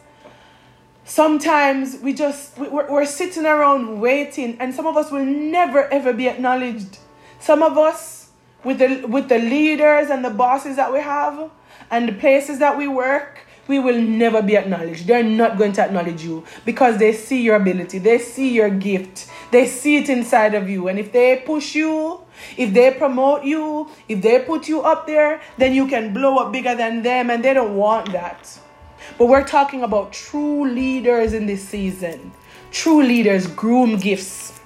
sometimes 1.08 1.96
we 2.02 2.12
just 2.12 2.56
we're, 2.58 2.88
we're 2.88 3.06
sitting 3.06 3.46
around 3.46 4.00
waiting 4.00 4.56
and 4.60 4.74
some 4.74 4.86
of 4.86 4.96
us 4.96 5.10
will 5.10 5.24
never 5.24 5.84
ever 5.92 6.12
be 6.12 6.28
acknowledged. 6.28 6.98
Some 7.40 7.62
of 7.62 7.78
us 7.78 8.30
with 8.62 8.78
the 8.78 9.06
with 9.08 9.28
the 9.28 9.38
leaders 9.38 10.10
and 10.10 10.24
the 10.24 10.30
bosses 10.30 10.76
that 10.76 10.92
we 10.92 11.00
have 11.00 11.50
and 11.90 12.08
the 12.08 12.12
places 12.12 12.58
that 12.58 12.76
we 12.76 12.86
work 12.86 13.40
we 13.66 13.78
will 13.78 14.00
never 14.00 14.40
be 14.40 14.56
acknowledged. 14.56 15.06
They're 15.06 15.22
not 15.22 15.58
going 15.58 15.72
to 15.72 15.82
acknowledge 15.82 16.24
you 16.24 16.44
because 16.64 16.96
they 16.98 17.12
see 17.12 17.42
your 17.42 17.56
ability 17.56 17.98
they 17.98 18.18
see 18.18 18.52
your 18.52 18.70
gift 18.70 19.30
they 19.50 19.66
see 19.66 19.96
it 19.96 20.10
inside 20.10 20.54
of 20.54 20.68
you. 20.68 20.88
And 20.88 20.98
if 20.98 21.10
they 21.12 21.42
push 21.44 21.74
you 21.74 22.20
if 22.58 22.74
they 22.74 22.92
promote 22.92 23.44
you 23.44 23.88
if 24.08 24.20
they 24.20 24.40
put 24.40 24.68
you 24.68 24.82
up 24.82 25.06
there 25.06 25.40
then 25.56 25.72
you 25.72 25.88
can 25.88 26.12
blow 26.12 26.36
up 26.36 26.52
bigger 26.52 26.74
than 26.74 27.02
them 27.02 27.30
and 27.30 27.42
they 27.42 27.54
don't 27.54 27.76
want 27.76 28.12
that 28.12 28.60
but 29.16 29.26
we're 29.26 29.46
talking 29.46 29.82
about 29.82 30.12
true 30.12 30.68
leaders 30.68 31.32
in 31.32 31.46
this 31.46 31.66
season. 31.66 32.32
True 32.70 33.02
leaders 33.02 33.46
groom 33.46 33.96
gifts. 33.96 34.60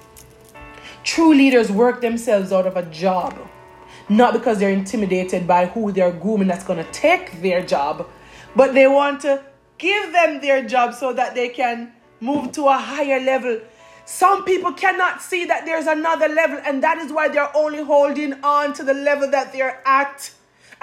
True 1.03 1.33
leaders 1.33 1.71
work 1.71 2.01
themselves 2.01 2.51
out 2.51 2.67
of 2.67 2.75
a 2.75 2.83
job. 2.83 3.37
Not 4.09 4.33
because 4.33 4.59
they're 4.59 4.69
intimidated 4.69 5.47
by 5.47 5.67
who 5.67 5.91
they're 5.91 6.11
grooming 6.11 6.47
that's 6.47 6.65
going 6.65 6.83
to 6.83 6.91
take 6.91 7.41
their 7.41 7.65
job, 7.65 8.07
but 8.55 8.73
they 8.73 8.87
want 8.87 9.21
to 9.21 9.43
give 9.77 10.11
them 10.11 10.41
their 10.41 10.65
job 10.67 10.93
so 10.93 11.13
that 11.13 11.35
they 11.35 11.49
can 11.49 11.93
move 12.19 12.51
to 12.53 12.67
a 12.67 12.77
higher 12.77 13.19
level. 13.19 13.59
Some 14.05 14.43
people 14.43 14.73
cannot 14.73 15.21
see 15.21 15.45
that 15.45 15.65
there's 15.65 15.87
another 15.87 16.27
level, 16.27 16.59
and 16.65 16.83
that 16.83 16.97
is 16.97 17.11
why 17.11 17.29
they're 17.29 17.55
only 17.55 17.83
holding 17.83 18.33
on 18.43 18.73
to 18.73 18.83
the 18.83 18.93
level 18.93 19.31
that 19.31 19.53
they're 19.53 19.81
at 19.85 20.31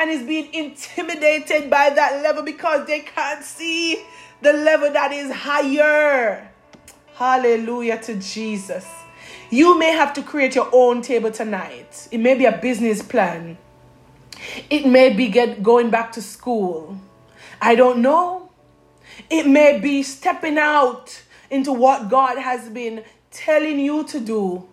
and 0.00 0.10
is 0.10 0.22
being 0.22 0.52
intimidated 0.54 1.68
by 1.68 1.90
that 1.90 2.22
level 2.22 2.42
because 2.42 2.86
they 2.86 3.00
can't 3.00 3.44
see 3.44 4.02
the 4.40 4.50
level 4.50 4.90
that 4.90 5.12
is 5.12 5.30
higher. 5.30 6.50
Hallelujah 7.16 8.00
to 8.04 8.14
Jesus. 8.14 8.88
You 9.50 9.78
may 9.78 9.90
have 9.92 10.14
to 10.14 10.22
create 10.22 10.54
your 10.54 10.70
own 10.72 11.02
table 11.02 11.30
tonight. 11.30 12.08
It 12.10 12.16
may 12.16 12.34
be 12.34 12.46
a 12.46 12.56
business 12.56 13.02
plan. 13.02 13.58
It 14.70 14.86
may 14.86 15.12
be 15.12 15.28
get 15.28 15.62
going 15.62 15.90
back 15.90 16.12
to 16.12 16.22
school. 16.22 16.98
I 17.60 17.74
don't 17.74 18.00
know. 18.00 18.50
It 19.28 19.46
may 19.46 19.80
be 19.80 20.02
stepping 20.02 20.56
out 20.56 21.22
into 21.50 21.74
what 21.74 22.08
God 22.08 22.38
has 22.38 22.70
been 22.70 23.04
telling 23.30 23.78
you 23.78 24.04
to 24.04 24.18
do. 24.18 24.66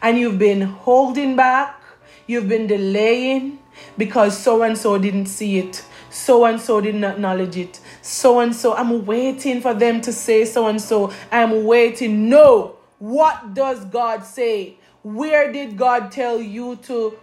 And 0.00 0.18
you've 0.18 0.38
been 0.38 0.60
holding 0.60 1.34
back, 1.34 1.82
you've 2.28 2.48
been 2.48 2.68
delaying, 2.68 3.58
because 3.96 4.38
so 4.38 4.62
and 4.62 4.76
so 4.76 4.98
didn't 4.98 5.26
see 5.26 5.58
it. 5.58 5.84
So 6.10 6.44
and 6.44 6.60
so 6.60 6.80
didn't 6.80 7.04
acknowledge 7.04 7.56
it. 7.56 7.80
So 8.02 8.40
and 8.40 8.54
so, 8.54 8.74
I'm 8.74 9.06
waiting 9.06 9.60
for 9.60 9.72
them 9.72 10.00
to 10.02 10.12
say 10.12 10.44
so 10.44 10.66
and 10.66 10.80
so. 10.80 11.12
I'm 11.30 11.64
waiting. 11.64 12.28
No. 12.28 12.76
What 12.98 13.54
does 13.54 13.84
God 13.86 14.24
say? 14.24 14.76
Where 15.02 15.50
did 15.50 15.76
God 15.76 16.12
tell 16.12 16.40
you 16.40 16.76
to, 16.76 17.18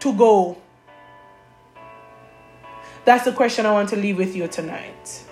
to 0.00 0.12
go? 0.14 0.56
That's 3.04 3.24
the 3.24 3.32
question 3.32 3.66
I 3.66 3.72
want 3.72 3.88
to 3.90 3.96
leave 3.96 4.16
with 4.16 4.36
you 4.36 4.46
tonight. 4.46 5.24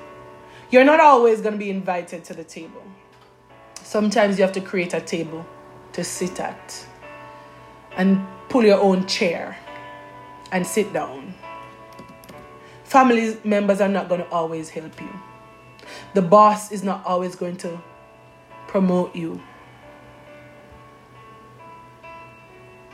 You're 0.71 0.85
not 0.85 1.01
always 1.01 1.41
going 1.41 1.53
to 1.53 1.59
be 1.59 1.71
invited 1.71 2.25
to 2.25 2.35
the 2.35 2.45
table. 2.45 2.83
Sometimes 3.83 4.39
you 4.39 4.45
have 4.45 4.53
to 4.53 4.61
create 4.61 4.95
a 4.95 5.01
table 5.01 5.47
to 5.93 6.05
sit 6.05 6.39
at 6.41 6.87
and 7.97 8.25
pull 8.49 8.65
your 8.65 8.81
own 8.81 9.07
chair 9.07 9.57
and 10.53 10.67
sit 10.67 10.93
down. 10.93 11.35
Family 12.85 13.37
members 13.45 13.81
are 13.81 13.89
not 13.89 14.09
going 14.09 14.21
to 14.21 14.29
always 14.31 14.69
help 14.69 15.01
you. 15.01 15.11
The 16.15 16.23
boss 16.23 16.73
is 16.73 16.83
not 16.83 17.05
always 17.07 17.37
going 17.37 17.57
to 17.59 17.81
promote 18.67 19.15
you. 19.15 19.41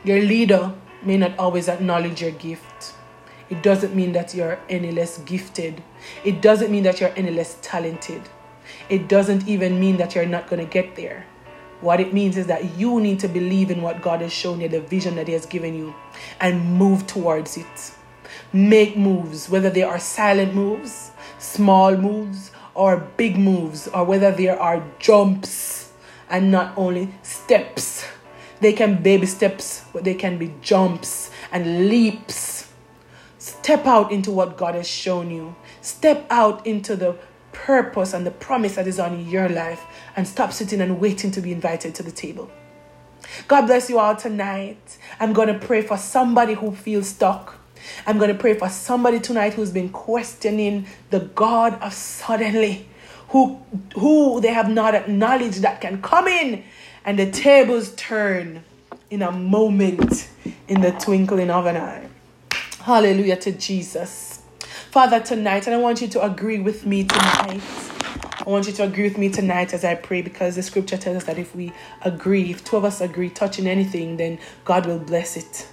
Your 0.03 0.21
leader 0.21 0.73
may 1.03 1.17
not 1.17 1.37
always 1.37 1.67
acknowledge 1.67 2.21
your 2.21 2.31
gift. 2.31 2.93
It 3.49 3.63
doesn't 3.63 3.95
mean 3.95 4.11
that 4.11 4.33
you're 4.33 4.59
any 4.69 4.91
less 4.91 5.17
gifted. 5.19 5.81
It 6.23 6.41
doesn't 6.41 6.71
mean 6.71 6.83
that 6.83 6.99
you're 6.99 7.13
any 7.15 7.31
less 7.31 7.57
talented. 7.61 8.21
It 8.89 9.07
doesn't 9.07 9.47
even 9.47 9.79
mean 9.79 9.97
that 9.97 10.15
you're 10.15 10.25
not 10.25 10.47
going 10.49 10.63
to 10.63 10.71
get 10.71 10.95
there. 10.95 11.25
What 11.81 11.99
it 11.99 12.13
means 12.13 12.37
is 12.37 12.47
that 12.47 12.77
you 12.77 12.99
need 12.99 13.19
to 13.19 13.27
believe 13.27 13.69
in 13.69 13.81
what 13.81 14.01
God 14.01 14.21
has 14.21 14.33
shown 14.33 14.61
you, 14.61 14.67
the 14.67 14.81
vision 14.81 15.15
that 15.15 15.27
He 15.27 15.33
has 15.33 15.45
given 15.45 15.75
you, 15.75 15.93
and 16.39 16.73
move 16.73 17.05
towards 17.05 17.57
it. 17.57 17.93
Make 18.51 18.97
moves, 18.97 19.49
whether 19.49 19.69
they 19.69 19.83
are 19.83 19.99
silent 19.99 20.55
moves, 20.55 21.11
small 21.37 21.95
moves, 21.95 22.51
or 22.73 22.97
big 23.17 23.37
moves, 23.37 23.87
or 23.89 24.03
whether 24.03 24.31
there 24.31 24.59
are 24.59 24.83
jumps 24.99 25.91
and 26.29 26.51
not 26.51 26.77
only 26.77 27.13
steps. 27.21 28.05
They 28.59 28.73
can 28.73 28.95
be 28.95 29.01
baby 29.01 29.27
steps, 29.27 29.85
but 29.93 30.03
they 30.03 30.15
can 30.15 30.37
be 30.37 30.53
jumps 30.61 31.29
and 31.51 31.89
leaps. 31.89 32.71
Step 33.37 33.85
out 33.85 34.11
into 34.11 34.31
what 34.31 34.57
God 34.57 34.75
has 34.75 34.87
shown 34.87 35.29
you. 35.29 35.55
Step 35.81 36.25
out 36.29 36.65
into 36.65 36.95
the 36.95 37.17
purpose 37.51 38.13
and 38.13 38.25
the 38.25 38.31
promise 38.31 38.75
that 38.75 38.87
is 38.87 38.99
on 38.99 39.27
your 39.27 39.49
life 39.49 39.83
and 40.17 40.27
stop 40.27 40.51
sitting 40.51 40.81
and 40.81 40.99
waiting 40.99 41.31
to 41.31 41.39
be 41.39 41.53
invited 41.53 41.95
to 41.95 42.03
the 42.03 42.11
table. 42.11 42.49
God 43.47 43.67
bless 43.67 43.89
you 43.89 43.99
all 43.99 44.15
tonight. 44.15 44.97
I'm 45.19 45.31
going 45.31 45.47
to 45.47 45.59
pray 45.65 45.83
for 45.83 45.95
somebody 45.95 46.55
who 46.55 46.75
feels 46.75 47.07
stuck. 47.07 47.55
I'm 48.05 48.17
going 48.17 48.33
to 48.33 48.37
pray 48.37 48.55
for 48.55 48.67
somebody 48.67 49.19
tonight 49.19 49.53
who's 49.53 49.71
been 49.71 49.89
questioning 49.89 50.87
the 51.11 51.19
God 51.19 51.79
of 51.81 51.93
suddenly, 51.93 52.87
who, 53.29 53.61
who 53.95 54.41
they 54.41 54.51
have 54.51 54.69
not 54.69 54.95
acknowledged 54.95 55.61
that 55.61 55.79
can 55.81 56.01
come 56.01 56.27
in 56.27 56.63
and 57.05 57.19
the 57.19 57.29
tables 57.29 57.93
turn 57.95 58.63
in 59.09 59.21
a 59.21 59.31
moment, 59.31 60.29
in 60.67 60.81
the 60.81 60.91
twinkling 60.91 61.49
of 61.51 61.65
an 61.67 61.77
eye. 61.77 62.09
Hallelujah 62.81 63.37
to 63.37 63.51
Jesus. 63.51 64.41
Father, 64.91 65.19
tonight, 65.19 65.67
and 65.67 65.75
I 65.75 65.79
want 65.79 66.01
you 66.01 66.07
to 66.07 66.23
agree 66.23 66.59
with 66.59 66.85
me 66.85 67.03
tonight. 67.03 67.61
I 68.47 68.49
want 68.49 68.65
you 68.65 68.71
to 68.71 68.83
agree 68.83 69.03
with 69.03 69.17
me 69.17 69.27
tonight 69.27 69.73
as 69.73 69.83
I 69.83 69.95
pray 69.95 70.21
because 70.21 70.55
the 70.55 70.63
scripture 70.63 70.95
tells 70.95 71.17
us 71.17 71.23
that 71.25 71.37
if 71.37 71.53
we 71.53 71.73
agree, 72.03 72.49
if 72.49 72.63
two 72.63 72.77
of 72.77 72.85
us 72.85 73.01
agree 73.01 73.29
touching 73.29 73.67
anything, 73.67 74.15
then 74.15 74.39
God 74.63 74.85
will 74.85 74.99
bless 74.99 75.35
it. 75.35 75.67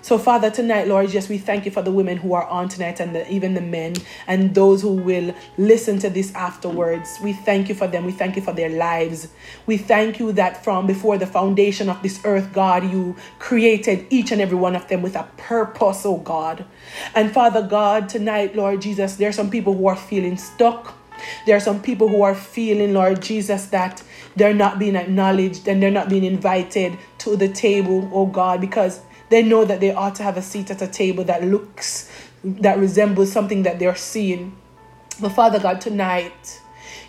So, 0.00 0.16
Father, 0.16 0.48
tonight, 0.48 0.86
Lord, 0.86 1.10
just 1.10 1.28
we 1.28 1.38
thank 1.38 1.64
you 1.64 1.72
for 1.72 1.82
the 1.82 1.90
women 1.90 2.18
who 2.18 2.32
are 2.34 2.46
on 2.46 2.68
tonight 2.68 3.00
and 3.00 3.16
the, 3.16 3.28
even 3.28 3.54
the 3.54 3.60
men 3.60 3.94
and 4.28 4.54
those 4.54 4.80
who 4.80 4.92
will 4.92 5.34
listen 5.58 5.98
to 5.98 6.08
this 6.08 6.32
afterwards. 6.36 7.18
We 7.20 7.32
thank 7.32 7.68
you 7.68 7.74
for 7.74 7.88
them. 7.88 8.06
We 8.06 8.12
thank 8.12 8.36
you 8.36 8.42
for 8.42 8.52
their 8.52 8.68
lives. 8.70 9.26
We 9.66 9.76
thank 9.76 10.20
you 10.20 10.30
that 10.34 10.62
from 10.62 10.86
before 10.86 11.18
the 11.18 11.26
foundation 11.26 11.88
of 11.88 12.00
this 12.00 12.20
earth, 12.24 12.52
God, 12.52 12.88
you 12.92 13.16
created 13.40 14.06
each 14.08 14.30
and 14.30 14.40
every 14.40 14.56
one 14.56 14.76
of 14.76 14.86
them 14.86 15.02
with 15.02 15.16
a 15.16 15.28
purpose, 15.36 16.06
oh 16.06 16.18
God. 16.18 16.64
And 17.16 17.32
Father 17.32 17.62
God, 17.62 18.08
tonight, 18.08 18.54
Lord 18.54 18.82
Jesus, 18.82 19.16
there 19.16 19.28
are 19.28 19.32
some 19.32 19.50
people 19.50 19.74
who 19.74 19.88
are 19.88 19.96
feeling 19.96 20.36
stuck. 20.36 20.99
There 21.46 21.56
are 21.56 21.60
some 21.60 21.82
people 21.82 22.08
who 22.08 22.22
are 22.22 22.34
feeling, 22.34 22.94
Lord 22.94 23.22
Jesus, 23.22 23.66
that 23.66 24.02
they're 24.36 24.54
not 24.54 24.78
being 24.78 24.96
acknowledged 24.96 25.68
and 25.68 25.82
they're 25.82 25.90
not 25.90 26.08
being 26.08 26.24
invited 26.24 26.96
to 27.18 27.36
the 27.36 27.48
table, 27.48 28.08
oh 28.12 28.26
God, 28.26 28.60
because 28.60 29.00
they 29.28 29.42
know 29.42 29.64
that 29.64 29.80
they 29.80 29.92
ought 29.92 30.14
to 30.16 30.22
have 30.22 30.36
a 30.36 30.42
seat 30.42 30.70
at 30.70 30.82
a 30.82 30.86
table 30.86 31.24
that 31.24 31.44
looks, 31.44 32.10
that 32.44 32.78
resembles 32.78 33.32
something 33.32 33.62
that 33.62 33.78
they're 33.78 33.96
seeing. 33.96 34.56
But 35.20 35.30
Father 35.30 35.58
God, 35.58 35.80
tonight, 35.80 36.60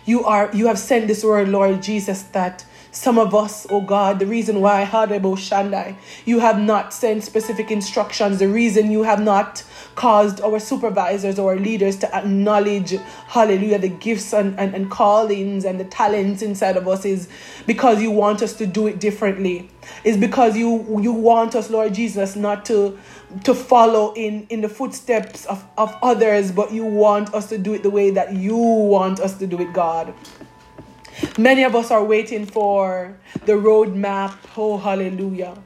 you 0.04 0.24
are 0.24 0.50
you 0.52 0.66
have 0.66 0.78
sent 0.78 1.08
this 1.08 1.24
word, 1.24 1.48
Lord 1.48 1.82
Jesus, 1.82 2.22
that 2.32 2.64
some 2.92 3.18
of 3.18 3.34
us, 3.34 3.66
oh 3.70 3.80
God, 3.80 4.18
the 4.18 4.26
reason 4.26 4.60
why, 4.60 4.84
Hadebo 4.84 5.34
Shandai, 5.34 5.96
you 6.26 6.40
have 6.40 6.60
not 6.60 6.92
sent 6.92 7.24
specific 7.24 7.70
instructions, 7.70 8.38
the 8.38 8.48
reason 8.48 8.90
you 8.90 9.02
have 9.02 9.20
not 9.20 9.64
caused 9.94 10.42
our 10.42 10.58
supervisors 10.58 11.38
or 11.38 11.56
leaders 11.56 11.96
to 11.96 12.14
acknowledge, 12.14 12.90
hallelujah, 13.28 13.78
the 13.78 13.88
gifts 13.88 14.34
and, 14.34 14.58
and, 14.60 14.74
and 14.74 14.90
callings 14.90 15.64
and 15.64 15.80
the 15.80 15.84
talents 15.84 16.42
inside 16.42 16.76
of 16.76 16.86
us 16.86 17.06
is 17.06 17.30
because 17.66 18.02
you 18.02 18.10
want 18.10 18.42
us 18.42 18.52
to 18.54 18.66
do 18.66 18.86
it 18.86 19.00
differently. 19.00 19.70
Is 20.04 20.16
because 20.16 20.56
you 20.56 21.00
you 21.00 21.12
want 21.12 21.56
us, 21.56 21.68
Lord 21.68 21.94
Jesus, 21.94 22.36
not 22.36 22.64
to 22.66 22.98
to 23.42 23.52
follow 23.52 24.12
in 24.14 24.46
in 24.48 24.60
the 24.60 24.68
footsteps 24.68 25.44
of, 25.46 25.64
of 25.76 25.96
others, 26.02 26.52
but 26.52 26.72
you 26.72 26.84
want 26.84 27.34
us 27.34 27.48
to 27.48 27.58
do 27.58 27.74
it 27.74 27.82
the 27.82 27.90
way 27.90 28.10
that 28.10 28.32
you 28.32 28.56
want 28.56 29.18
us 29.18 29.36
to 29.38 29.46
do 29.46 29.60
it, 29.60 29.72
God. 29.72 30.14
Many 31.38 31.64
of 31.64 31.74
us 31.74 31.90
are 31.90 32.04
waiting 32.04 32.46
for 32.46 33.16
the 33.46 33.52
roadmap. 33.52 34.36
Oh, 34.56 34.78
hallelujah. 34.78 35.56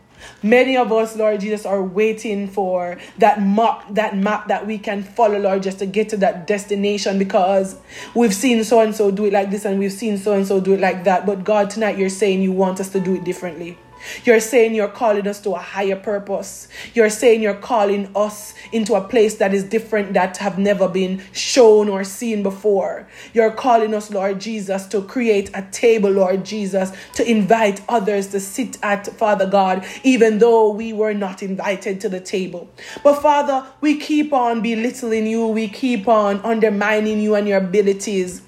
Many 0.42 0.76
of 0.76 0.92
us, 0.92 1.16
Lord 1.16 1.40
Jesus, 1.40 1.66
are 1.66 1.82
waiting 1.82 2.48
for 2.48 2.98
that 3.18 3.40
map, 3.42 3.86
that 3.90 4.16
map 4.16 4.48
that 4.48 4.66
we 4.66 4.78
can 4.78 5.02
follow, 5.02 5.38
Lord, 5.38 5.62
just 5.62 5.78
to 5.80 5.86
get 5.86 6.08
to 6.10 6.16
that 6.18 6.46
destination 6.46 7.18
because 7.18 7.76
we've 8.14 8.34
seen 8.34 8.64
so 8.64 8.80
and 8.80 8.94
so 8.94 9.10
do 9.10 9.24
it 9.26 9.32
like 9.32 9.50
this 9.50 9.64
and 9.64 9.78
we've 9.78 9.92
seen 9.92 10.18
so 10.18 10.32
and 10.32 10.46
so 10.46 10.60
do 10.60 10.74
it 10.74 10.80
like 10.80 11.04
that. 11.04 11.26
But 11.26 11.44
God, 11.44 11.70
tonight 11.70 11.98
you're 11.98 12.08
saying 12.08 12.42
you 12.42 12.52
want 12.52 12.80
us 12.80 12.88
to 12.90 13.00
do 13.00 13.14
it 13.14 13.24
differently. 13.24 13.78
You're 14.24 14.40
saying 14.40 14.74
you're 14.74 14.88
calling 14.88 15.26
us 15.26 15.40
to 15.42 15.50
a 15.50 15.58
higher 15.58 15.96
purpose. 15.96 16.68
You're 16.94 17.10
saying 17.10 17.42
you're 17.42 17.54
calling 17.54 18.10
us 18.14 18.54
into 18.72 18.94
a 18.94 19.00
place 19.00 19.36
that 19.36 19.54
is 19.54 19.64
different 19.64 20.14
that 20.14 20.36
have 20.38 20.58
never 20.58 20.88
been 20.88 21.22
shown 21.32 21.88
or 21.88 22.04
seen 22.04 22.42
before. 22.42 23.08
You're 23.32 23.50
calling 23.50 23.94
us, 23.94 24.10
Lord 24.10 24.40
Jesus, 24.40 24.86
to 24.86 25.02
create 25.02 25.50
a 25.54 25.62
table, 25.70 26.10
Lord 26.10 26.44
Jesus, 26.44 26.92
to 27.14 27.28
invite 27.28 27.80
others 27.88 28.28
to 28.28 28.40
sit 28.40 28.78
at, 28.82 29.06
Father 29.06 29.46
God, 29.46 29.84
even 30.02 30.38
though 30.38 30.70
we 30.70 30.92
were 30.92 31.14
not 31.14 31.42
invited 31.42 32.00
to 32.00 32.08
the 32.08 32.20
table. 32.20 32.70
But 33.02 33.22
Father, 33.22 33.66
we 33.80 33.98
keep 33.98 34.32
on 34.32 34.62
belittling 34.62 35.26
you. 35.26 35.46
We 35.46 35.68
keep 35.68 36.08
on 36.08 36.40
undermining 36.40 37.20
you 37.20 37.34
and 37.34 37.48
your 37.48 37.58
abilities. 37.58 38.42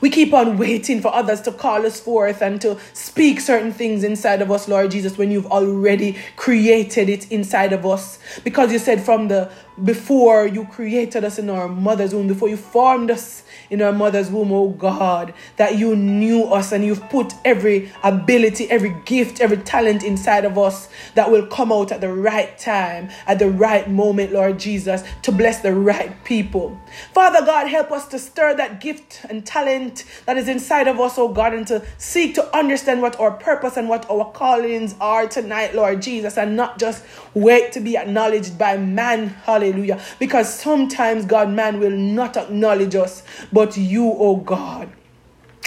We 0.00 0.10
keep 0.10 0.32
on 0.32 0.58
waiting 0.58 1.00
for 1.00 1.14
others 1.14 1.40
to 1.42 1.52
call 1.52 1.86
us 1.86 2.00
forth 2.00 2.42
and 2.42 2.60
to 2.60 2.78
speak 2.92 3.40
certain 3.40 3.72
things 3.72 4.04
inside 4.04 4.42
of 4.42 4.50
us, 4.50 4.68
Lord 4.68 4.90
Jesus, 4.90 5.18
when 5.18 5.30
you've 5.30 5.46
already 5.46 6.16
created 6.36 7.08
it 7.08 7.30
inside 7.30 7.72
of 7.72 7.84
us. 7.86 8.18
Because 8.44 8.72
you 8.72 8.78
said 8.78 9.02
from 9.02 9.28
the 9.28 9.50
before 9.84 10.46
you 10.46 10.66
created 10.66 11.24
us 11.24 11.38
in 11.38 11.48
our 11.48 11.68
mother's 11.68 12.14
womb, 12.14 12.28
before 12.28 12.48
you 12.48 12.56
formed 12.56 13.10
us 13.10 13.42
in 13.70 13.80
our 13.80 13.92
mother's 13.92 14.30
womb, 14.30 14.52
oh 14.52 14.70
God, 14.70 15.32
that 15.56 15.78
you 15.78 15.96
knew 15.96 16.44
us 16.44 16.72
and 16.72 16.84
you've 16.84 17.08
put 17.08 17.32
every 17.44 17.90
ability, 18.02 18.68
every 18.70 18.94
gift, 19.04 19.40
every 19.40 19.58
talent 19.58 20.02
inside 20.02 20.44
of 20.44 20.58
us 20.58 20.88
that 21.14 21.30
will 21.30 21.46
come 21.46 21.72
out 21.72 21.92
at 21.92 22.00
the 22.00 22.12
right 22.12 22.58
time, 22.58 23.08
at 23.26 23.38
the 23.38 23.48
right 23.48 23.88
moment, 23.88 24.32
Lord 24.32 24.58
Jesus, 24.58 25.02
to 25.22 25.32
bless 25.32 25.60
the 25.60 25.72
right 25.72 26.12
people. 26.24 26.78
Father 27.12 27.44
God, 27.46 27.68
help 27.68 27.92
us 27.92 28.08
to 28.08 28.18
stir 28.18 28.54
that 28.56 28.80
gift 28.80 29.24
and 29.30 29.46
talent 29.46 30.04
that 30.26 30.36
is 30.36 30.48
inside 30.48 30.88
of 30.88 30.98
us, 30.98 31.16
oh 31.16 31.28
God, 31.28 31.54
and 31.54 31.66
to 31.68 31.84
seek 31.98 32.34
to 32.34 32.56
understand 32.56 33.00
what 33.00 33.18
our 33.20 33.32
purpose 33.32 33.76
and 33.76 33.88
what 33.88 34.08
our 34.10 34.30
callings 34.32 34.94
are 35.00 35.26
tonight, 35.26 35.74
Lord 35.74 36.02
Jesus, 36.02 36.36
and 36.36 36.56
not 36.56 36.78
just 36.78 37.04
wait 37.34 37.72
to 37.72 37.80
be 37.80 37.96
acknowledged 37.96 38.58
by 38.58 38.76
man. 38.76 39.28
Hallelujah. 39.28 40.00
Because 40.18 40.52
sometimes, 40.52 41.24
God, 41.24 41.50
man 41.50 41.80
will 41.80 41.90
not 41.90 42.36
acknowledge 42.36 42.94
us, 42.94 43.22
but 43.52 43.76
you, 43.76 44.12
oh 44.18 44.36
God, 44.36 44.90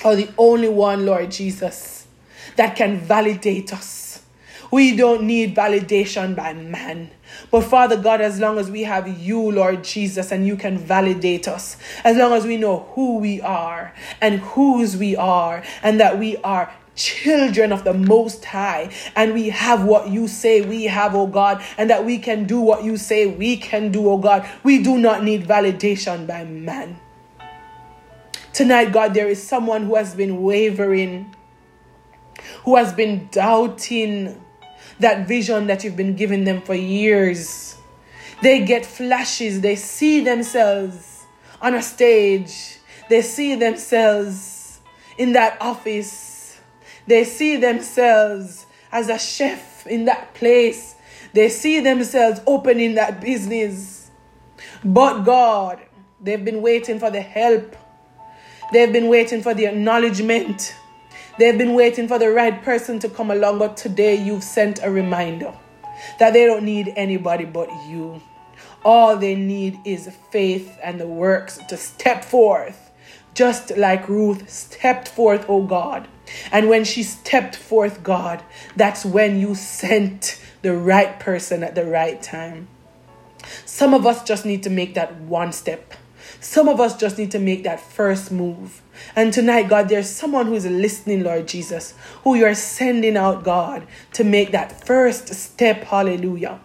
are 0.03 0.15
the 0.15 0.29
only 0.37 0.69
one, 0.69 1.05
Lord 1.05 1.31
Jesus, 1.31 2.07
that 2.55 2.75
can 2.75 2.97
validate 2.97 3.73
us. 3.73 4.21
We 4.71 4.95
don't 4.95 5.23
need 5.23 5.55
validation 5.55 6.35
by 6.35 6.53
man. 6.53 7.11
But 7.51 7.61
Father 7.61 7.95
God, 7.95 8.21
as 8.21 8.39
long 8.39 8.57
as 8.57 8.71
we 8.71 8.83
have 8.83 9.07
you, 9.19 9.51
Lord 9.51 9.83
Jesus, 9.83 10.31
and 10.31 10.47
you 10.47 10.55
can 10.55 10.79
validate 10.79 11.47
us, 11.47 11.77
as 12.03 12.17
long 12.17 12.33
as 12.33 12.45
we 12.45 12.57
know 12.57 12.79
who 12.93 13.19
we 13.19 13.39
are 13.41 13.93
and 14.19 14.39
whose 14.39 14.97
we 14.97 15.15
are, 15.15 15.63
and 15.83 15.99
that 15.99 16.17
we 16.17 16.37
are 16.37 16.73
children 16.95 17.71
of 17.71 17.83
the 17.83 17.93
Most 17.93 18.45
High, 18.45 18.91
and 19.15 19.33
we 19.33 19.49
have 19.49 19.83
what 19.83 20.09
you 20.09 20.27
say 20.27 20.61
we 20.61 20.85
have, 20.85 21.15
oh 21.15 21.27
God, 21.27 21.63
and 21.77 21.89
that 21.89 22.05
we 22.05 22.17
can 22.17 22.45
do 22.45 22.59
what 22.59 22.83
you 22.83 22.97
say 22.97 23.25
we 23.25 23.57
can 23.57 23.91
do, 23.91 24.09
oh 24.09 24.17
God. 24.17 24.47
We 24.63 24.83
do 24.83 24.97
not 24.97 25.23
need 25.23 25.45
validation 25.45 26.27
by 26.27 26.45
man. 26.45 26.99
Tonight, 28.53 28.91
God, 28.91 29.13
there 29.13 29.27
is 29.27 29.41
someone 29.41 29.85
who 29.85 29.95
has 29.95 30.13
been 30.13 30.43
wavering, 30.43 31.33
who 32.65 32.75
has 32.75 32.93
been 32.93 33.27
doubting 33.31 34.39
that 34.99 35.27
vision 35.27 35.67
that 35.67 35.83
you've 35.83 35.97
been 35.97 36.15
giving 36.15 36.43
them 36.43 36.61
for 36.61 36.75
years. 36.75 37.75
They 38.43 38.63
get 38.63 38.85
flashes, 38.85 39.61
they 39.61 39.75
see 39.75 40.19
themselves 40.19 41.25
on 41.61 41.73
a 41.73 41.81
stage, 41.81 42.77
they 43.09 43.21
see 43.21 43.55
themselves 43.55 44.81
in 45.17 45.33
that 45.33 45.57
office 45.61 46.32
they 47.07 47.23
see 47.23 47.57
themselves 47.57 48.65
as 48.91 49.09
a 49.09 49.17
chef 49.17 49.85
in 49.87 50.05
that 50.05 50.33
place. 50.33 50.95
They 51.33 51.49
see 51.49 51.79
themselves 51.79 52.39
opening 52.45 52.95
that 52.95 53.19
business. 53.21 54.11
But 54.83 55.23
God, 55.23 55.81
they've 56.21 56.43
been 56.43 56.61
waiting 56.61 56.99
for 56.99 57.09
the 57.09 57.21
help. 57.21 57.75
They've 58.71 58.91
been 58.91 59.07
waiting 59.07 59.41
for 59.41 59.53
the 59.53 59.65
acknowledgement. 59.65 60.75
They've 61.39 61.57
been 61.57 61.73
waiting 61.73 62.07
for 62.07 62.19
the 62.19 62.31
right 62.31 62.61
person 62.63 62.99
to 62.99 63.09
come 63.09 63.31
along. 63.31 63.59
But 63.59 63.77
today 63.77 64.15
you've 64.15 64.43
sent 64.43 64.79
a 64.83 64.91
reminder 64.91 65.53
that 66.19 66.33
they 66.33 66.45
don't 66.45 66.63
need 66.63 66.93
anybody 66.95 67.45
but 67.45 67.69
you. 67.87 68.21
All 68.85 69.17
they 69.17 69.35
need 69.35 69.79
is 69.85 70.09
faith 70.31 70.77
and 70.83 70.99
the 70.99 71.07
works 71.07 71.57
to 71.69 71.77
step 71.77 72.23
forth, 72.23 72.91
just 73.33 73.75
like 73.77 74.09
Ruth 74.09 74.49
stepped 74.49 75.07
forth, 75.07 75.45
oh 75.47 75.63
God. 75.63 76.07
And 76.51 76.69
when 76.69 76.83
she 76.83 77.03
stepped 77.03 77.55
forth, 77.55 78.03
God, 78.03 78.43
that's 78.75 79.05
when 79.05 79.39
you 79.39 79.55
sent 79.55 80.39
the 80.61 80.75
right 80.75 81.19
person 81.19 81.63
at 81.63 81.75
the 81.75 81.85
right 81.85 82.21
time. 82.21 82.67
Some 83.65 83.93
of 83.93 84.05
us 84.05 84.23
just 84.23 84.45
need 84.45 84.63
to 84.63 84.69
make 84.69 84.93
that 84.93 85.15
one 85.15 85.51
step. 85.51 85.93
Some 86.39 86.67
of 86.67 86.79
us 86.79 86.97
just 86.97 87.17
need 87.17 87.31
to 87.31 87.39
make 87.39 87.63
that 87.63 87.79
first 87.79 88.31
move. 88.31 88.81
And 89.15 89.33
tonight, 89.33 89.69
God, 89.69 89.89
there's 89.89 90.09
someone 90.09 90.47
who's 90.47 90.65
listening, 90.65 91.23
Lord 91.23 91.47
Jesus, 91.47 91.93
who 92.23 92.35
you're 92.35 92.55
sending 92.55 93.17
out, 93.17 93.43
God, 93.43 93.85
to 94.13 94.23
make 94.23 94.51
that 94.51 94.85
first 94.85 95.33
step. 95.33 95.83
Hallelujah. 95.83 96.59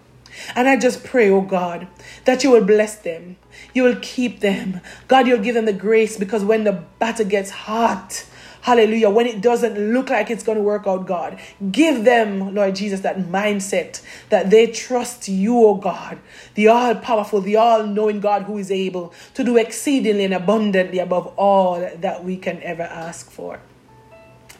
And 0.55 0.69
I 0.69 0.77
just 0.77 1.05
pray, 1.05 1.31
oh 1.31 1.41
God, 1.41 1.89
that 2.25 2.45
you 2.45 2.51
will 2.51 2.65
bless 2.65 2.97
them. 2.97 3.37
You 3.75 3.83
will 3.83 3.99
keep 4.01 4.41
them. 4.41 4.81
God, 5.09 5.27
you'll 5.27 5.43
give 5.43 5.55
them 5.55 5.65
the 5.65 5.73
grace 5.73 6.17
because 6.17 6.45
when 6.45 6.65
the 6.65 6.85
battle 6.99 7.25
gets 7.25 7.51
hot, 7.51 8.25
Hallelujah. 8.63 9.09
When 9.11 9.27
it 9.27 9.41
doesn't 9.41 9.79
look 9.93 10.11
like 10.11 10.31
it's 10.31 10.43
going 10.43 10.59
to 10.59 10.63
work 10.63 10.87
out, 10.87 11.07
God, 11.07 11.39
give 11.71 12.05
them, 12.05 12.55
Lord 12.55 12.75
Jesus, 12.75 13.01
that 13.01 13.19
mindset 13.19 14.03
that 14.31 14.51
they 14.51 14.67
trust 14.67 15.29
you, 15.29 15.65
oh 15.65 15.75
God, 15.77 16.19
the 16.55 16.69
all 16.69 16.95
powerful, 16.97 17.41
the 17.41 17.57
all 17.57 17.87
knowing 17.87 18.21
God 18.21 18.43
who 18.43 18.59
is 18.59 18.71
able 18.71 19.15
to 19.35 19.45
do 19.45 19.57
exceedingly 19.57 20.25
and 20.25 20.35
abundantly 20.35 20.99
above 20.99 21.29
all 21.37 21.81
that 21.81 22.25
we 22.25 22.37
can 22.37 22.63
ever 22.63 22.83
ask 22.83 23.31
for. 23.31 23.61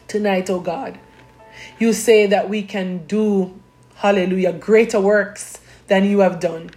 Tonight, 0.07 0.49
oh 0.49 0.59
God, 0.59 0.97
you 1.77 1.93
say 1.93 2.25
that 2.25 2.49
we 2.49 2.63
can 2.63 3.05
do, 3.05 3.59
hallelujah, 3.95 4.53
greater 4.53 4.99
works 4.99 5.59
than 5.87 6.05
you 6.05 6.19
have 6.19 6.39
done. 6.39 6.71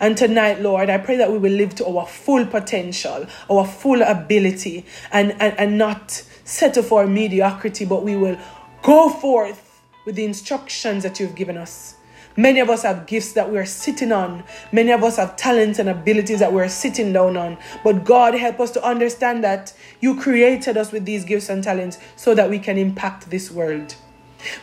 And 0.00 0.16
tonight, 0.16 0.60
Lord, 0.60 0.90
I 0.90 0.98
pray 0.98 1.16
that 1.16 1.30
we 1.30 1.38
will 1.38 1.52
live 1.52 1.74
to 1.76 1.86
our 1.86 2.06
full 2.06 2.46
potential, 2.46 3.26
our 3.50 3.66
full 3.66 4.02
ability, 4.02 4.84
and, 5.12 5.32
and, 5.40 5.58
and 5.58 5.78
not 5.78 6.22
settle 6.46 6.82
for 6.82 7.06
mediocrity, 7.06 7.84
but 7.84 8.02
we 8.02 8.16
will 8.16 8.38
go 8.82 9.10
forth 9.10 9.82
with 10.06 10.14
the 10.14 10.24
instructions 10.24 11.02
that 11.02 11.20
you've 11.20 11.34
given 11.34 11.58
us. 11.58 11.96
Many 12.38 12.60
of 12.60 12.68
us 12.68 12.82
have 12.82 13.06
gifts 13.06 13.32
that 13.32 13.50
we 13.50 13.58
are 13.58 13.66
sitting 13.66 14.12
on. 14.12 14.44
Many 14.70 14.92
of 14.92 15.02
us 15.02 15.16
have 15.16 15.36
talents 15.36 15.78
and 15.78 15.88
abilities 15.88 16.40
that 16.40 16.52
we're 16.52 16.68
sitting 16.68 17.12
down 17.12 17.36
on. 17.36 17.56
But 17.82 18.04
God, 18.04 18.34
help 18.34 18.60
us 18.60 18.70
to 18.72 18.84
understand 18.84 19.42
that 19.42 19.72
you 20.00 20.20
created 20.20 20.76
us 20.76 20.92
with 20.92 21.06
these 21.06 21.24
gifts 21.24 21.48
and 21.48 21.64
talents 21.64 21.98
so 22.14 22.34
that 22.34 22.50
we 22.50 22.58
can 22.58 22.76
impact 22.76 23.30
this 23.30 23.50
world. 23.50 23.94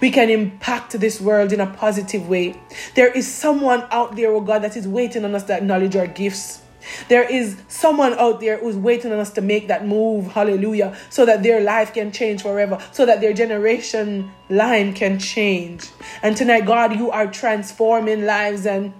We 0.01 0.11
can 0.11 0.29
impact 0.29 0.99
this 0.99 1.19
world 1.19 1.51
in 1.51 1.59
a 1.59 1.67
positive 1.67 2.29
way. 2.29 2.55
There 2.95 3.11
is 3.11 3.27
someone 3.27 3.85
out 3.91 4.15
there, 4.15 4.31
oh 4.31 4.41
God, 4.41 4.61
that 4.61 4.77
is 4.77 4.87
waiting 4.87 5.25
on 5.25 5.33
us 5.33 5.43
to 5.45 5.53
acknowledge 5.53 5.95
our 5.95 6.07
gifts. 6.07 6.62
There 7.09 7.23
is 7.23 7.57
someone 7.67 8.13
out 8.13 8.39
there 8.39 8.57
who's 8.57 8.75
waiting 8.75 9.11
on 9.11 9.19
us 9.19 9.31
to 9.31 9.41
make 9.41 9.67
that 9.67 9.85
move, 9.85 10.27
hallelujah, 10.27 10.97
so 11.09 11.25
that 11.25 11.43
their 11.43 11.61
life 11.61 11.93
can 11.93 12.11
change 12.11 12.41
forever, 12.41 12.79
so 12.91 13.05
that 13.05 13.21
their 13.21 13.33
generation 13.33 14.31
line 14.49 14.93
can 14.93 15.19
change. 15.19 15.89
And 16.21 16.35
tonight, 16.35 16.65
God, 16.65 16.95
you 16.95 17.11
are 17.11 17.27
transforming 17.27 18.25
lives, 18.25 18.65
and 18.65 18.93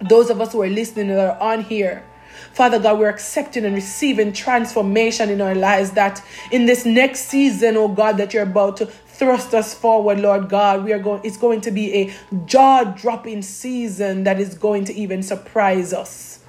those 0.00 0.30
of 0.30 0.40
us 0.40 0.52
who 0.52 0.62
are 0.62 0.68
listening 0.68 1.08
that 1.08 1.18
are 1.18 1.40
on 1.40 1.62
here, 1.62 2.04
Father 2.52 2.78
God, 2.78 2.98
we're 2.98 3.08
accepting 3.08 3.64
and 3.64 3.74
receiving 3.74 4.32
transformation 4.32 5.28
in 5.28 5.40
our 5.40 5.54
lives 5.54 5.92
that 5.92 6.22
in 6.50 6.66
this 6.66 6.84
next 6.84 7.28
season, 7.28 7.76
oh 7.76 7.88
God, 7.88 8.16
that 8.16 8.34
you're 8.34 8.42
about 8.42 8.78
to 8.78 8.86
thrust 8.86 9.54
us 9.54 9.74
forward, 9.74 10.18
Lord 10.20 10.48
God. 10.48 10.84
We 10.84 10.92
are 10.92 10.98
going 10.98 11.20
it's 11.22 11.36
going 11.36 11.60
to 11.62 11.70
be 11.70 11.94
a 11.94 12.12
jaw-dropping 12.46 13.42
season 13.42 14.24
that 14.24 14.40
is 14.40 14.54
going 14.54 14.86
to 14.86 14.94
even 14.94 15.22
surprise 15.22 15.92
us. 15.92 16.39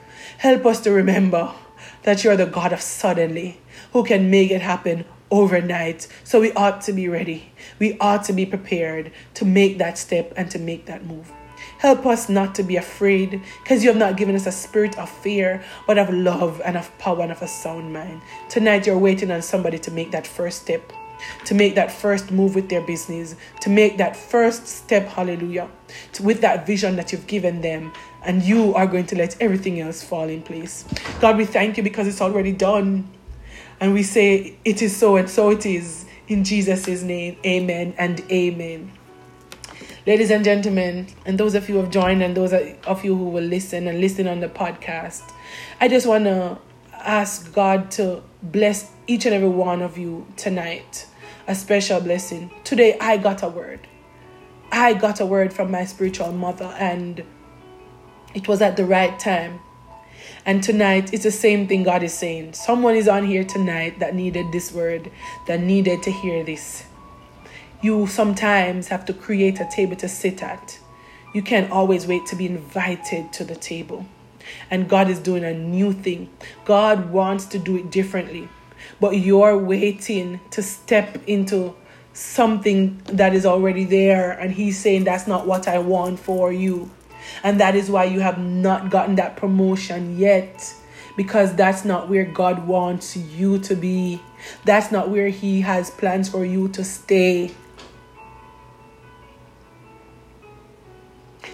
Help 0.41 0.65
us 0.65 0.79
to 0.79 0.91
remember 0.91 1.53
that 2.01 2.23
you're 2.23 2.35
the 2.35 2.47
God 2.47 2.73
of 2.73 2.81
suddenly 2.81 3.59
who 3.93 4.03
can 4.03 4.31
make 4.31 4.49
it 4.49 4.63
happen 4.63 5.05
overnight. 5.29 6.07
So 6.23 6.41
we 6.41 6.51
ought 6.53 6.81
to 6.81 6.93
be 6.93 7.07
ready. 7.07 7.51
We 7.77 7.95
ought 7.99 8.23
to 8.23 8.33
be 8.33 8.47
prepared 8.47 9.11
to 9.35 9.45
make 9.45 9.77
that 9.77 9.99
step 9.99 10.33
and 10.35 10.49
to 10.49 10.57
make 10.57 10.87
that 10.87 11.05
move. 11.05 11.31
Help 11.77 12.07
us 12.07 12.27
not 12.27 12.55
to 12.55 12.63
be 12.63 12.75
afraid 12.75 13.39
because 13.61 13.83
you 13.83 13.91
have 13.91 13.99
not 13.99 14.17
given 14.17 14.33
us 14.33 14.47
a 14.47 14.51
spirit 14.51 14.97
of 14.97 15.11
fear, 15.11 15.63
but 15.85 15.99
of 15.99 16.09
love 16.11 16.59
and 16.65 16.75
of 16.75 16.97
power 16.97 17.21
and 17.21 17.31
of 17.31 17.43
a 17.43 17.47
sound 17.47 17.93
mind. 17.93 18.19
Tonight, 18.49 18.87
you're 18.87 18.97
waiting 18.97 19.29
on 19.29 19.43
somebody 19.43 19.77
to 19.77 19.91
make 19.91 20.09
that 20.09 20.25
first 20.25 20.63
step 20.63 20.91
to 21.45 21.55
make 21.55 21.75
that 21.75 21.91
first 21.91 22.31
move 22.31 22.55
with 22.55 22.69
their 22.69 22.81
business, 22.81 23.35
to 23.61 23.69
make 23.69 23.97
that 23.97 24.15
first 24.15 24.67
step, 24.67 25.07
hallelujah, 25.07 25.69
to, 26.13 26.23
with 26.23 26.41
that 26.41 26.65
vision 26.65 26.95
that 26.95 27.11
you've 27.11 27.27
given 27.27 27.61
them. 27.61 27.93
And 28.23 28.43
you 28.43 28.75
are 28.75 28.85
going 28.85 29.07
to 29.07 29.17
let 29.17 29.41
everything 29.41 29.79
else 29.79 30.03
fall 30.03 30.29
in 30.29 30.43
place. 30.43 30.85
God, 31.19 31.37
we 31.37 31.45
thank 31.45 31.77
you 31.77 31.83
because 31.83 32.07
it's 32.07 32.21
already 32.21 32.51
done. 32.51 33.09
And 33.79 33.93
we 33.93 34.03
say, 34.03 34.57
It 34.63 34.81
is 34.81 34.95
so, 34.95 35.15
and 35.15 35.29
so 35.29 35.49
it 35.49 35.65
is. 35.65 36.05
In 36.27 36.43
Jesus' 36.43 37.01
name, 37.01 37.37
amen 37.45 37.93
and 37.97 38.21
amen. 38.31 38.91
Ladies 40.07 40.31
and 40.31 40.43
gentlemen, 40.43 41.07
and 41.25 41.37
those 41.37 41.55
of 41.55 41.67
you 41.67 41.75
who 41.75 41.81
have 41.81 41.91
joined, 41.91 42.23
and 42.23 42.37
those 42.37 42.53
of 42.53 43.03
you 43.03 43.15
who 43.15 43.25
will 43.25 43.43
listen 43.43 43.87
and 43.87 43.99
listen 43.99 44.27
on 44.27 44.39
the 44.39 44.47
podcast, 44.47 45.31
I 45.79 45.87
just 45.87 46.07
want 46.07 46.23
to 46.23 46.57
ask 46.93 47.53
God 47.53 47.91
to 47.91 48.23
bless 48.41 48.91
each 49.07 49.25
and 49.25 49.35
every 49.35 49.49
one 49.49 49.81
of 49.81 49.97
you 49.97 50.25
tonight 50.37 51.05
a 51.51 51.55
special 51.55 51.99
blessing. 51.99 52.49
Today, 52.63 52.97
I 53.01 53.17
got 53.17 53.43
a 53.43 53.49
word. 53.49 53.85
I 54.71 54.93
got 54.93 55.19
a 55.19 55.25
word 55.25 55.51
from 55.53 55.69
my 55.69 55.83
spiritual 55.83 56.31
mother, 56.31 56.73
and 56.79 57.25
it 58.33 58.47
was 58.47 58.61
at 58.61 58.77
the 58.77 58.85
right 58.85 59.19
time. 59.19 59.59
And 60.45 60.63
tonight, 60.63 61.13
it's 61.13 61.25
the 61.25 61.31
same 61.31 61.67
thing 61.67 61.83
God 61.83 62.03
is 62.03 62.13
saying. 62.13 62.53
Someone 62.53 62.95
is 62.95 63.09
on 63.09 63.25
here 63.25 63.43
tonight 63.43 63.99
that 63.99 64.15
needed 64.15 64.53
this 64.53 64.71
word, 64.71 65.11
that 65.47 65.59
needed 65.59 66.01
to 66.03 66.11
hear 66.11 66.41
this. 66.41 66.85
You 67.81 68.07
sometimes 68.07 68.87
have 68.87 69.03
to 69.07 69.13
create 69.13 69.59
a 69.59 69.67
table 69.69 69.97
to 69.97 70.07
sit 70.07 70.41
at. 70.41 70.79
You 71.33 71.41
can't 71.41 71.69
always 71.69 72.07
wait 72.07 72.25
to 72.27 72.37
be 72.37 72.45
invited 72.45 73.33
to 73.33 73.43
the 73.43 73.57
table. 73.57 74.05
And 74.69 74.87
God 74.87 75.09
is 75.09 75.19
doing 75.19 75.43
a 75.43 75.53
new 75.53 75.91
thing. 75.91 76.29
God 76.63 77.11
wants 77.11 77.43
to 77.47 77.59
do 77.59 77.75
it 77.75 77.91
differently 77.91 78.47
but 78.99 79.17
you're 79.17 79.57
waiting 79.57 80.39
to 80.51 80.61
step 80.61 81.17
into 81.27 81.75
something 82.13 83.01
that 83.05 83.33
is 83.33 83.45
already 83.45 83.85
there. 83.85 84.31
And 84.31 84.51
He's 84.51 84.79
saying, 84.79 85.03
That's 85.03 85.27
not 85.27 85.47
what 85.47 85.67
I 85.67 85.79
want 85.79 86.19
for 86.19 86.51
you. 86.51 86.89
And 87.43 87.59
that 87.59 87.75
is 87.75 87.89
why 87.89 88.05
you 88.05 88.19
have 88.19 88.37
not 88.37 88.89
gotten 88.89 89.15
that 89.15 89.37
promotion 89.37 90.17
yet. 90.17 90.73
Because 91.17 91.53
that's 91.55 91.83
not 91.83 92.09
where 92.09 92.25
God 92.25 92.67
wants 92.67 93.17
you 93.17 93.59
to 93.59 93.75
be. 93.75 94.21
That's 94.65 94.91
not 94.91 95.09
where 95.09 95.29
He 95.29 95.61
has 95.61 95.91
plans 95.91 96.29
for 96.29 96.45
you 96.45 96.69
to 96.69 96.83
stay. 96.83 97.51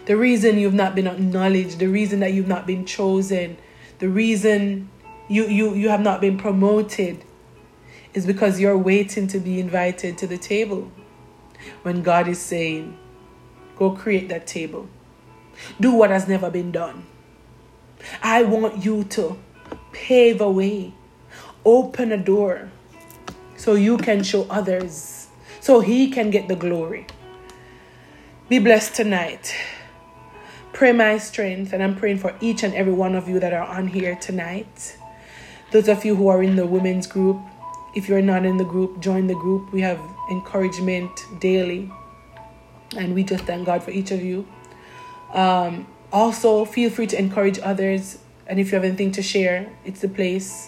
The 0.06 0.16
reason 0.16 0.58
you've 0.58 0.74
not 0.74 0.96
been 0.96 1.08
acknowledged, 1.08 1.80
the 1.80 1.88
reason 1.88 2.22
that 2.22 2.34
you've 2.34 2.48
not 2.48 2.66
been 2.66 2.86
chosen, 2.86 3.58
the 4.00 4.08
reason 4.08 4.90
you, 5.28 5.48
you, 5.48 5.74
you 5.74 5.90
have 5.90 6.02
not 6.02 6.22
been 6.22 6.38
promoted 6.38 7.24
is 8.13 8.26
because 8.26 8.60
you're 8.60 8.78
waiting 8.78 9.28
to 9.28 9.40
be 9.40 9.60
invited 9.60 10.18
to 10.20 10.28
the 10.28 10.38
table. 10.38 10.92
When 11.84 12.02
God 12.02 12.28
is 12.28 12.40
saying, 12.40 12.98
go 13.76 13.92
create 13.92 14.30
that 14.30 14.48
table, 14.48 14.88
do 15.80 15.92
what 15.92 16.10
has 16.10 16.28
never 16.28 16.50
been 16.50 16.72
done. 16.72 17.06
I 18.22 18.44
want 18.44 18.86
you 18.86 19.04
to 19.06 19.38
pave 19.92 20.40
a 20.40 20.50
way, 20.50 20.94
open 21.66 22.12
a 22.12 22.18
door 22.18 22.72
so 23.56 23.74
you 23.74 23.98
can 23.98 24.24
show 24.24 24.44
others, 24.50 25.28
so 25.60 25.80
He 25.80 26.10
can 26.10 26.30
get 26.30 26.48
the 26.48 26.56
glory. 26.56 27.08
Be 28.50 28.60
blessed 28.60 28.96
tonight. 28.96 29.54
Pray 30.72 30.92
my 30.92 31.18
strength, 31.18 31.74
and 31.74 31.84
I'm 31.84 31.96
praying 31.96 32.20
for 32.20 32.36
each 32.40 32.63
and 32.63 32.74
every 32.74 32.94
one 32.94 33.16
of 33.16 33.28
you 33.28 33.40
that 33.40 33.52
are 33.52 33.66
on 33.66 33.88
here 33.88 34.16
tonight. 34.16 34.98
Those 35.78 35.90
of 35.90 36.04
you 36.04 36.16
who 36.16 36.28
are 36.30 36.42
in 36.42 36.56
the 36.56 36.66
women's 36.66 37.06
group, 37.06 37.38
if 37.94 38.10
you're 38.10 38.20
not 38.20 38.48
in 38.48 38.58
the 38.58 38.63
group, 38.63 39.00
join 39.00 39.28
the 39.28 39.36
group. 39.36 39.72
We 39.72 39.82
have 39.82 40.00
encouragement 40.32 41.12
daily. 41.40 41.92
And 42.98 43.13
we 43.13 43.24
just 43.24 43.44
thank 43.44 43.68
God 43.68 43.84
for 43.84 43.92
each 43.92 44.10
of 44.10 44.24
you. 44.24 44.48
Um, 45.34 45.86
also, 46.12 46.66
feel 46.66 46.90
free 46.90 47.06
to 47.06 47.20
encourage 47.20 47.60
others. 47.60 48.18
And 48.48 48.60
if 48.60 48.72
you 48.72 48.74
have 48.74 48.86
anything 48.86 49.12
to 49.12 49.22
share, 49.22 49.72
it's 49.86 50.02
the 50.02 50.10
place. 50.10 50.68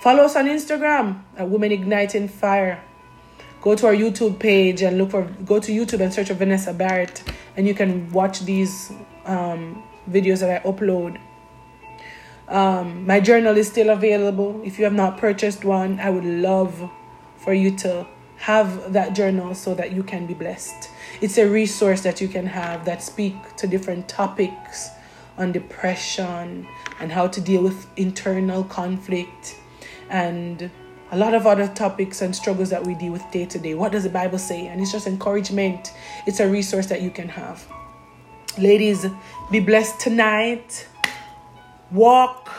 Follow 0.00 0.24
us 0.24 0.34
on 0.34 0.46
Instagram 0.46 1.22
at 1.36 1.48
Women 1.48 1.70
Igniting 1.70 2.26
Fire. 2.26 2.82
Go 3.62 3.76
to 3.76 3.86
our 3.86 3.94
YouTube 3.94 4.40
page 4.40 4.82
and 4.82 4.98
look 4.98 5.12
for, 5.12 5.22
go 5.44 5.60
to 5.60 5.70
YouTube 5.70 6.00
and 6.00 6.12
search 6.12 6.26
for 6.26 6.34
Vanessa 6.34 6.72
Barrett. 6.72 7.22
And 7.56 7.68
you 7.68 7.74
can 7.74 8.10
watch 8.10 8.40
these 8.40 8.90
um, 9.26 9.84
videos 10.10 10.40
that 10.40 10.50
I 10.50 10.68
upload. 10.68 11.20
Um, 12.48 13.06
my 13.06 13.20
journal 13.20 13.56
is 13.56 13.68
still 13.68 13.90
available. 13.90 14.60
If 14.64 14.78
you 14.78 14.84
have 14.84 14.94
not 14.94 15.18
purchased 15.18 15.64
one, 15.64 15.98
I 16.00 16.10
would 16.10 16.24
love 16.24 16.90
for 17.38 17.54
you 17.54 17.76
to 17.78 18.06
have 18.36 18.92
that 18.92 19.14
journal 19.14 19.54
so 19.54 19.74
that 19.74 19.92
you 19.92 20.02
can 20.02 20.26
be 20.26 20.34
blessed. 20.34 20.90
It's 21.20 21.38
a 21.38 21.48
resource 21.48 22.02
that 22.02 22.20
you 22.20 22.28
can 22.28 22.46
have 22.46 22.84
that 22.84 23.02
speak 23.02 23.56
to 23.56 23.66
different 23.66 24.08
topics 24.08 24.90
on 25.38 25.52
depression 25.52 26.66
and 27.00 27.12
how 27.12 27.26
to 27.28 27.40
deal 27.40 27.62
with 27.62 27.86
internal 27.96 28.64
conflict 28.64 29.56
and 30.10 30.70
a 31.10 31.16
lot 31.16 31.34
of 31.34 31.46
other 31.46 31.68
topics 31.68 32.22
and 32.22 32.34
struggles 32.34 32.70
that 32.70 32.84
we 32.84 32.94
deal 32.94 33.12
with 33.12 33.22
day 33.30 33.46
to 33.46 33.58
day. 33.58 33.74
What 33.74 33.92
does 33.92 34.02
the 34.02 34.10
Bible 34.10 34.38
say? 34.38 34.66
And 34.66 34.80
it's 34.80 34.92
just 34.92 35.06
encouragement. 35.06 35.92
It's 36.26 36.40
a 36.40 36.48
resource 36.48 36.86
that 36.86 37.02
you 37.02 37.10
can 37.10 37.28
have. 37.28 37.66
Ladies, 38.58 39.06
be 39.50 39.60
blessed 39.60 40.00
tonight. 40.00 40.86
Walk 41.90 42.50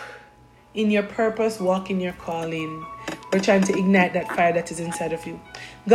in 0.74 0.92
your 0.92 1.04
purpose, 1.04 1.60
walk 1.60 1.90
in 1.90 2.00
your 2.00 2.14
calling. 2.14 2.86
We're 3.32 3.40
trying 3.40 3.64
to 3.64 3.78
ignite 3.78 4.14
that 4.14 4.28
fire 4.30 4.54
that 4.54 4.72
is 4.72 4.80
inside 4.80 5.14
of 5.14 5.26
you. 5.26 5.40
God 5.88 5.94